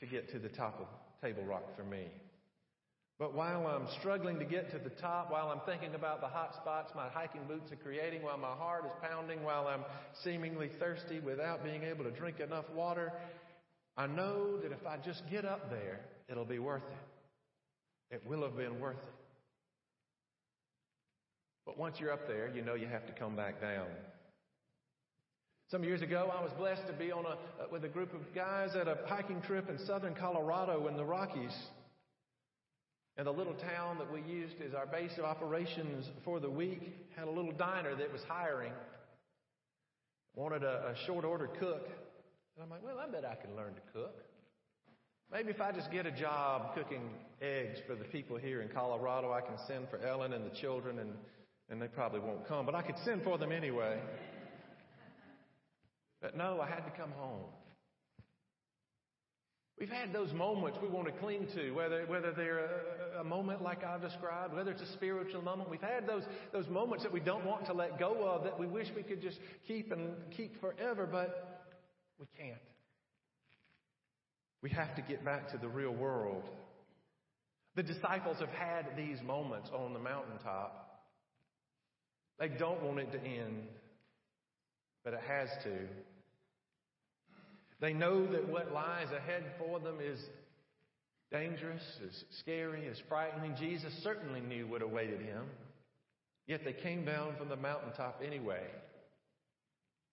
to 0.00 0.06
get 0.06 0.30
to 0.32 0.38
the 0.38 0.50
top 0.50 0.78
of 0.78 0.86
Table 1.22 1.42
Rock 1.44 1.74
for 1.74 1.82
me. 1.84 2.04
But 3.18 3.34
while 3.34 3.66
I'm 3.66 3.86
struggling 3.98 4.38
to 4.40 4.44
get 4.44 4.70
to 4.72 4.78
the 4.78 4.90
top, 4.90 5.30
while 5.30 5.48
I'm 5.48 5.60
thinking 5.64 5.94
about 5.94 6.20
the 6.20 6.26
hot 6.26 6.54
spots 6.54 6.92
my 6.94 7.08
hiking 7.08 7.42
boots 7.48 7.72
are 7.72 7.76
creating, 7.76 8.22
while 8.22 8.36
my 8.36 8.52
heart 8.52 8.84
is 8.84 8.92
pounding, 9.00 9.42
while 9.42 9.68
I'm 9.68 9.84
seemingly 10.22 10.68
thirsty 10.78 11.20
without 11.20 11.64
being 11.64 11.84
able 11.84 12.04
to 12.04 12.10
drink 12.10 12.40
enough 12.40 12.68
water, 12.74 13.12
I 13.96 14.06
know 14.06 14.58
that 14.58 14.72
if 14.72 14.86
I 14.86 14.98
just 14.98 15.22
get 15.30 15.46
up 15.46 15.70
there, 15.70 16.00
it'll 16.28 16.44
be 16.44 16.58
worth 16.58 16.82
it. 18.10 18.16
It 18.16 18.22
will 18.28 18.42
have 18.42 18.56
been 18.56 18.80
worth 18.80 18.96
it. 18.96 19.14
But 21.64 21.78
once 21.78 21.96
you're 22.00 22.12
up 22.12 22.26
there, 22.26 22.50
you 22.54 22.60
know 22.60 22.74
you 22.74 22.88
have 22.88 23.06
to 23.06 23.12
come 23.12 23.34
back 23.34 23.62
down. 23.62 23.86
Some 25.74 25.82
years 25.82 26.02
ago, 26.02 26.32
I 26.32 26.40
was 26.40 26.52
blessed 26.52 26.86
to 26.86 26.92
be 26.92 27.10
on 27.10 27.24
a, 27.24 27.30
uh, 27.30 27.66
with 27.72 27.84
a 27.84 27.88
group 27.88 28.14
of 28.14 28.20
guys 28.32 28.76
at 28.76 28.86
a 28.86 28.96
hiking 29.06 29.42
trip 29.42 29.68
in 29.68 29.76
southern 29.76 30.14
Colorado 30.14 30.86
in 30.86 30.96
the 30.96 31.04
Rockies. 31.04 31.52
And 33.16 33.26
the 33.26 33.32
little 33.32 33.54
town 33.54 33.98
that 33.98 34.08
we 34.12 34.20
used 34.20 34.54
as 34.64 34.72
our 34.72 34.86
base 34.86 35.10
of 35.18 35.24
operations 35.24 36.08
for 36.24 36.38
the 36.38 36.48
week 36.48 36.94
had 37.16 37.26
a 37.26 37.30
little 37.32 37.50
diner 37.50 37.96
that 37.96 38.12
was 38.12 38.20
hiring. 38.28 38.70
Wanted 40.36 40.62
a, 40.62 40.94
a 40.94 41.06
short 41.08 41.24
order 41.24 41.48
cook. 41.48 41.88
And 42.54 42.62
I'm 42.62 42.70
like, 42.70 42.84
well, 42.84 43.00
I 43.00 43.10
bet 43.10 43.24
I 43.24 43.34
can 43.34 43.56
learn 43.56 43.74
to 43.74 43.80
cook. 43.92 44.22
Maybe 45.32 45.50
if 45.50 45.60
I 45.60 45.72
just 45.72 45.90
get 45.90 46.06
a 46.06 46.12
job 46.12 46.76
cooking 46.76 47.10
eggs 47.42 47.80
for 47.84 47.96
the 47.96 48.04
people 48.04 48.36
here 48.36 48.62
in 48.62 48.68
Colorado, 48.68 49.32
I 49.32 49.40
can 49.40 49.56
send 49.66 49.88
for 49.90 49.98
Ellen 50.06 50.34
and 50.34 50.48
the 50.48 50.54
children, 50.54 51.00
and, 51.00 51.14
and 51.68 51.82
they 51.82 51.88
probably 51.88 52.20
won't 52.20 52.46
come, 52.46 52.64
but 52.64 52.76
I 52.76 52.82
could 52.82 52.98
send 53.04 53.24
for 53.24 53.38
them 53.38 53.50
anyway. 53.50 53.98
But 56.24 56.38
no, 56.38 56.58
I 56.58 56.66
had 56.66 56.86
to 56.86 56.90
come 56.98 57.10
home. 57.18 57.44
We've 59.78 59.90
had 59.90 60.10
those 60.14 60.32
moments 60.32 60.78
we 60.80 60.88
want 60.88 61.06
to 61.06 61.12
cling 61.12 61.48
to, 61.54 61.72
whether, 61.72 62.06
whether 62.06 62.32
they're 62.32 62.64
a, 63.16 63.20
a, 63.20 63.24
moment 63.24 63.60
like 63.60 63.84
I've 63.84 64.00
described, 64.00 64.54
whether 64.54 64.70
it's 64.70 64.80
a 64.80 64.92
spiritual 64.94 65.42
moment. 65.42 65.68
We've 65.68 65.82
had 65.82 66.06
those, 66.06 66.22
those 66.50 66.66
moments 66.68 67.04
that 67.04 67.12
we 67.12 67.20
don't 67.20 67.44
want 67.44 67.66
to 67.66 67.74
let 67.74 67.98
go 67.98 68.26
of, 68.26 68.44
that 68.44 68.58
we 68.58 68.66
wish 68.66 68.86
we 68.96 69.02
could 69.02 69.20
just 69.20 69.36
keep 69.68 69.92
and 69.92 70.14
keep 70.34 70.58
forever, 70.62 71.06
but 71.06 71.68
we 72.18 72.24
can't. 72.38 72.56
We 74.62 74.70
have 74.70 74.96
to 74.96 75.02
get 75.02 75.26
back 75.26 75.50
to 75.50 75.58
the 75.58 75.68
real 75.68 75.92
world. 75.92 76.48
The 77.76 77.82
disciples 77.82 78.38
have 78.40 78.48
had 78.48 78.96
these 78.96 79.20
moments 79.26 79.68
on 79.76 79.92
the 79.92 79.98
mountaintop. 79.98 81.02
They 82.38 82.48
don't 82.48 82.82
want 82.82 83.00
it 83.00 83.12
to 83.12 83.18
end, 83.18 83.64
but 85.04 85.12
it 85.12 85.20
has 85.28 85.50
to. 85.64 85.70
They 87.80 87.92
know 87.92 88.26
that 88.32 88.48
what 88.48 88.72
lies 88.72 89.08
ahead 89.14 89.44
for 89.58 89.80
them 89.80 89.98
is 90.00 90.20
dangerous, 91.30 91.82
is 92.06 92.24
scary, 92.40 92.86
is 92.86 93.00
frightening. 93.08 93.56
Jesus 93.56 93.92
certainly 94.02 94.40
knew 94.40 94.66
what 94.66 94.82
awaited 94.82 95.20
him. 95.20 95.44
Yet 96.46 96.64
they 96.64 96.72
came 96.72 97.04
down 97.04 97.36
from 97.36 97.48
the 97.48 97.56
mountaintop 97.56 98.20
anyway. 98.24 98.64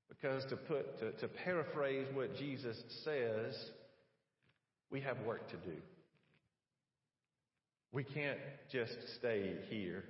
Because 0.09 0.43
to 0.45 0.55
put, 0.55 0.99
to, 0.99 1.11
to 1.13 1.27
paraphrase 1.27 2.07
what 2.13 2.35
Jesus 2.35 2.77
says, 3.03 3.55
we 4.89 5.01
have 5.01 5.19
work 5.21 5.49
to 5.49 5.57
do. 5.57 5.77
We 7.93 8.03
can't 8.03 8.39
just 8.71 8.95
stay 9.17 9.55
here. 9.69 10.03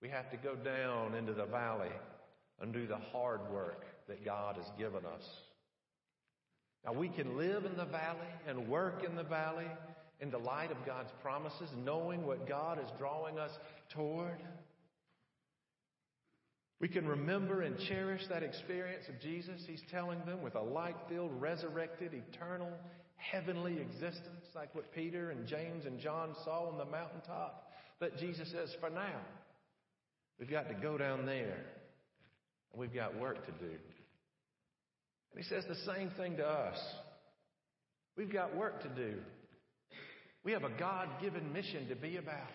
We 0.00 0.08
have 0.08 0.30
to 0.30 0.36
go 0.36 0.54
down 0.54 1.14
into 1.14 1.34
the 1.34 1.44
valley 1.44 1.92
and 2.60 2.72
do 2.72 2.86
the 2.86 2.98
hard 3.12 3.40
work 3.50 3.84
that 4.08 4.24
God 4.24 4.56
has 4.56 4.66
given 4.78 5.04
us. 5.04 5.24
Now, 6.84 6.92
we 6.92 7.08
can 7.08 7.36
live 7.36 7.64
in 7.64 7.76
the 7.76 7.84
valley 7.84 8.28
and 8.46 8.68
work 8.68 9.04
in 9.04 9.16
the 9.16 9.24
valley 9.24 9.66
in 10.20 10.30
the 10.30 10.38
light 10.38 10.70
of 10.70 10.84
God's 10.84 11.12
promises, 11.22 11.68
knowing 11.84 12.26
what 12.26 12.48
God 12.48 12.78
is 12.78 12.90
drawing 12.98 13.38
us 13.38 13.52
toward. 13.90 14.38
We 16.80 16.88
can 16.88 17.06
remember 17.06 17.62
and 17.62 17.76
cherish 17.88 18.22
that 18.28 18.42
experience 18.42 19.04
of 19.08 19.20
Jesus. 19.20 19.62
He's 19.66 19.82
telling 19.90 20.20
them 20.26 20.42
with 20.42 20.54
a 20.54 20.62
light 20.62 20.96
filled, 21.08 21.40
resurrected, 21.40 22.12
eternal, 22.14 22.70
heavenly 23.16 23.80
existence, 23.80 24.44
like 24.54 24.74
what 24.74 24.92
Peter 24.92 25.30
and 25.30 25.46
James 25.46 25.86
and 25.86 25.98
John 25.98 26.34
saw 26.44 26.68
on 26.68 26.78
the 26.78 26.84
mountaintop. 26.84 27.72
But 27.98 28.16
Jesus 28.16 28.50
says, 28.50 28.74
for 28.80 28.90
now, 28.90 29.20
we've 30.38 30.50
got 30.50 30.68
to 30.68 30.74
go 30.74 30.96
down 30.96 31.26
there 31.26 31.64
and 32.72 32.80
we've 32.80 32.94
got 32.94 33.18
work 33.18 33.44
to 33.46 33.52
do. 33.52 33.74
And 35.32 35.42
he 35.42 35.48
says 35.48 35.64
the 35.68 35.92
same 35.92 36.10
thing 36.16 36.36
to 36.36 36.46
us. 36.46 36.78
We've 38.16 38.32
got 38.32 38.56
work 38.56 38.82
to 38.82 38.88
do. 38.88 39.18
We 40.44 40.52
have 40.52 40.64
a 40.64 40.70
God 40.78 41.08
given 41.20 41.52
mission 41.52 41.88
to 41.88 41.96
be 41.96 42.16
about. 42.16 42.48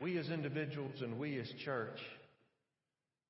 We 0.00 0.18
as 0.18 0.28
individuals 0.28 1.00
and 1.00 1.18
we 1.18 1.38
as 1.38 1.50
church. 1.64 1.98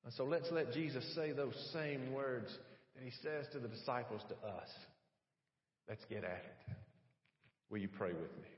And 0.04 0.12
so 0.14 0.24
let's 0.24 0.50
let 0.50 0.72
Jesus 0.72 1.04
say 1.14 1.32
those 1.32 1.54
same 1.72 2.12
words 2.12 2.48
that 2.94 3.04
he 3.04 3.10
says 3.22 3.46
to 3.52 3.58
the 3.58 3.68
disciples 3.68 4.22
to 4.28 4.34
us. 4.46 4.68
Let's 5.88 6.04
get 6.06 6.24
at 6.24 6.42
it. 6.44 6.76
Will 7.70 7.78
you 7.78 7.88
pray 7.88 8.12
with 8.12 8.36
me? 8.36 8.48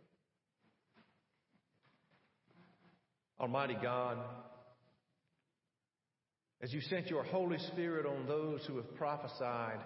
Almighty 3.38 3.76
God, 3.80 4.18
as 6.62 6.72
you 6.72 6.80
sent 6.80 7.08
your 7.08 7.24
Holy 7.24 7.58
Spirit 7.72 8.06
on 8.06 8.26
those 8.26 8.64
who 8.66 8.76
have 8.76 8.94
prophesied, 8.96 9.80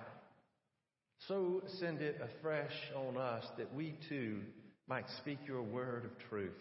so 1.27 1.63
send 1.81 2.01
it 2.01 2.21
afresh 2.23 2.73
on 2.95 3.17
us 3.17 3.45
that 3.57 3.75
we 3.75 3.99
too 4.09 4.41
might 4.89 5.09
speak 5.19 5.39
your 5.47 5.63
word 5.63 6.05
of 6.05 6.29
truth 6.29 6.53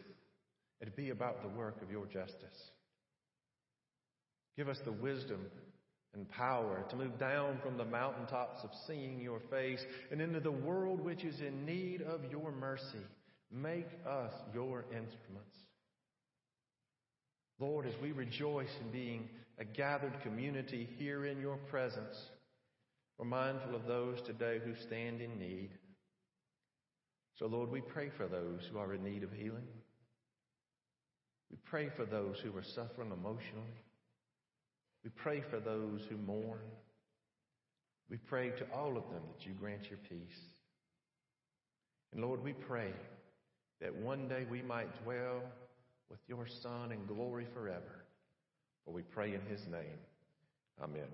and 0.82 0.96
be 0.96 1.10
about 1.10 1.42
the 1.42 1.50
work 1.50 1.82
of 1.82 1.92
your 1.92 2.06
justice. 2.06 2.72
Give 4.58 4.70
us 4.70 4.80
the 4.84 4.92
wisdom 4.92 5.46
and 6.14 6.30
power 6.30 6.84
to 6.90 6.96
move 6.96 7.20
down 7.20 7.60
from 7.64 7.78
the 7.78 7.86
mountaintops 7.86 8.64
of 8.64 8.72
seeing 8.88 9.22
your 9.22 9.40
face 9.52 9.84
and 10.12 10.20
into 10.20 10.40
the 10.40 10.52
world 10.52 11.00
which 11.00 11.24
is 11.24 11.40
in 11.40 11.66
need 11.66 12.02
of 12.02 12.22
your 12.32 12.52
mercy. 12.52 13.06
Make 13.52 13.88
us 14.08 14.34
your 14.54 14.82
instruments. 14.92 15.56
Lord, 17.60 17.86
as 17.86 17.94
we 18.02 18.12
rejoice 18.12 18.70
in 18.82 18.92
being 18.92 19.30
a 19.60 19.66
gathered 19.66 20.22
community 20.22 20.88
here 20.98 21.26
in 21.26 21.40
your 21.40 21.58
presence, 21.70 22.18
we're 23.18 23.26
mindful 23.26 23.76
of 23.76 23.88
those 23.88 24.22
today 24.22 24.60
who 24.64 24.76
stand 24.76 25.22
in 25.22 25.40
need. 25.40 25.70
So, 27.40 27.48
Lord, 27.48 27.72
we 27.72 27.82
pray 27.82 28.10
for 28.16 28.28
those 28.28 28.62
who 28.72 28.78
are 28.78 28.94
in 28.94 29.04
need 29.04 29.24
of 29.24 29.32
healing. 29.32 29.68
We 31.50 31.58
pray 31.66 31.90
for 31.96 32.06
those 32.06 32.40
who 32.40 32.56
are 32.58 32.64
suffering 32.64 33.12
emotionally. 33.12 33.82
We 35.04 35.10
pray 35.12 35.42
for 35.50 35.60
those 35.60 36.02
who 36.10 36.18
mourn. 36.18 36.60
We 38.10 38.18
pray 38.18 38.50
to 38.50 38.66
all 38.74 38.98
of 38.98 39.10
them 39.10 39.22
that 39.32 39.46
you 39.46 39.54
grant 39.54 39.90
your 39.90 40.00
peace. 40.10 40.40
And 42.14 42.22
Lord, 42.22 42.44
we 42.44 42.54
pray 42.54 42.94
that 43.82 43.96
one 43.96 44.28
day 44.28 44.46
we 44.50 44.62
might 44.62 45.04
dwell 45.04 45.42
with 46.10 46.20
your 46.28 46.48
Son 46.48 46.92
in 46.92 47.06
glory 47.06 47.46
forever. 47.54 48.06
For 48.86 48.94
we 48.94 49.02
pray 49.02 49.34
in 49.34 49.42
his 49.50 49.66
name. 49.68 50.00
Amen. 50.82 51.08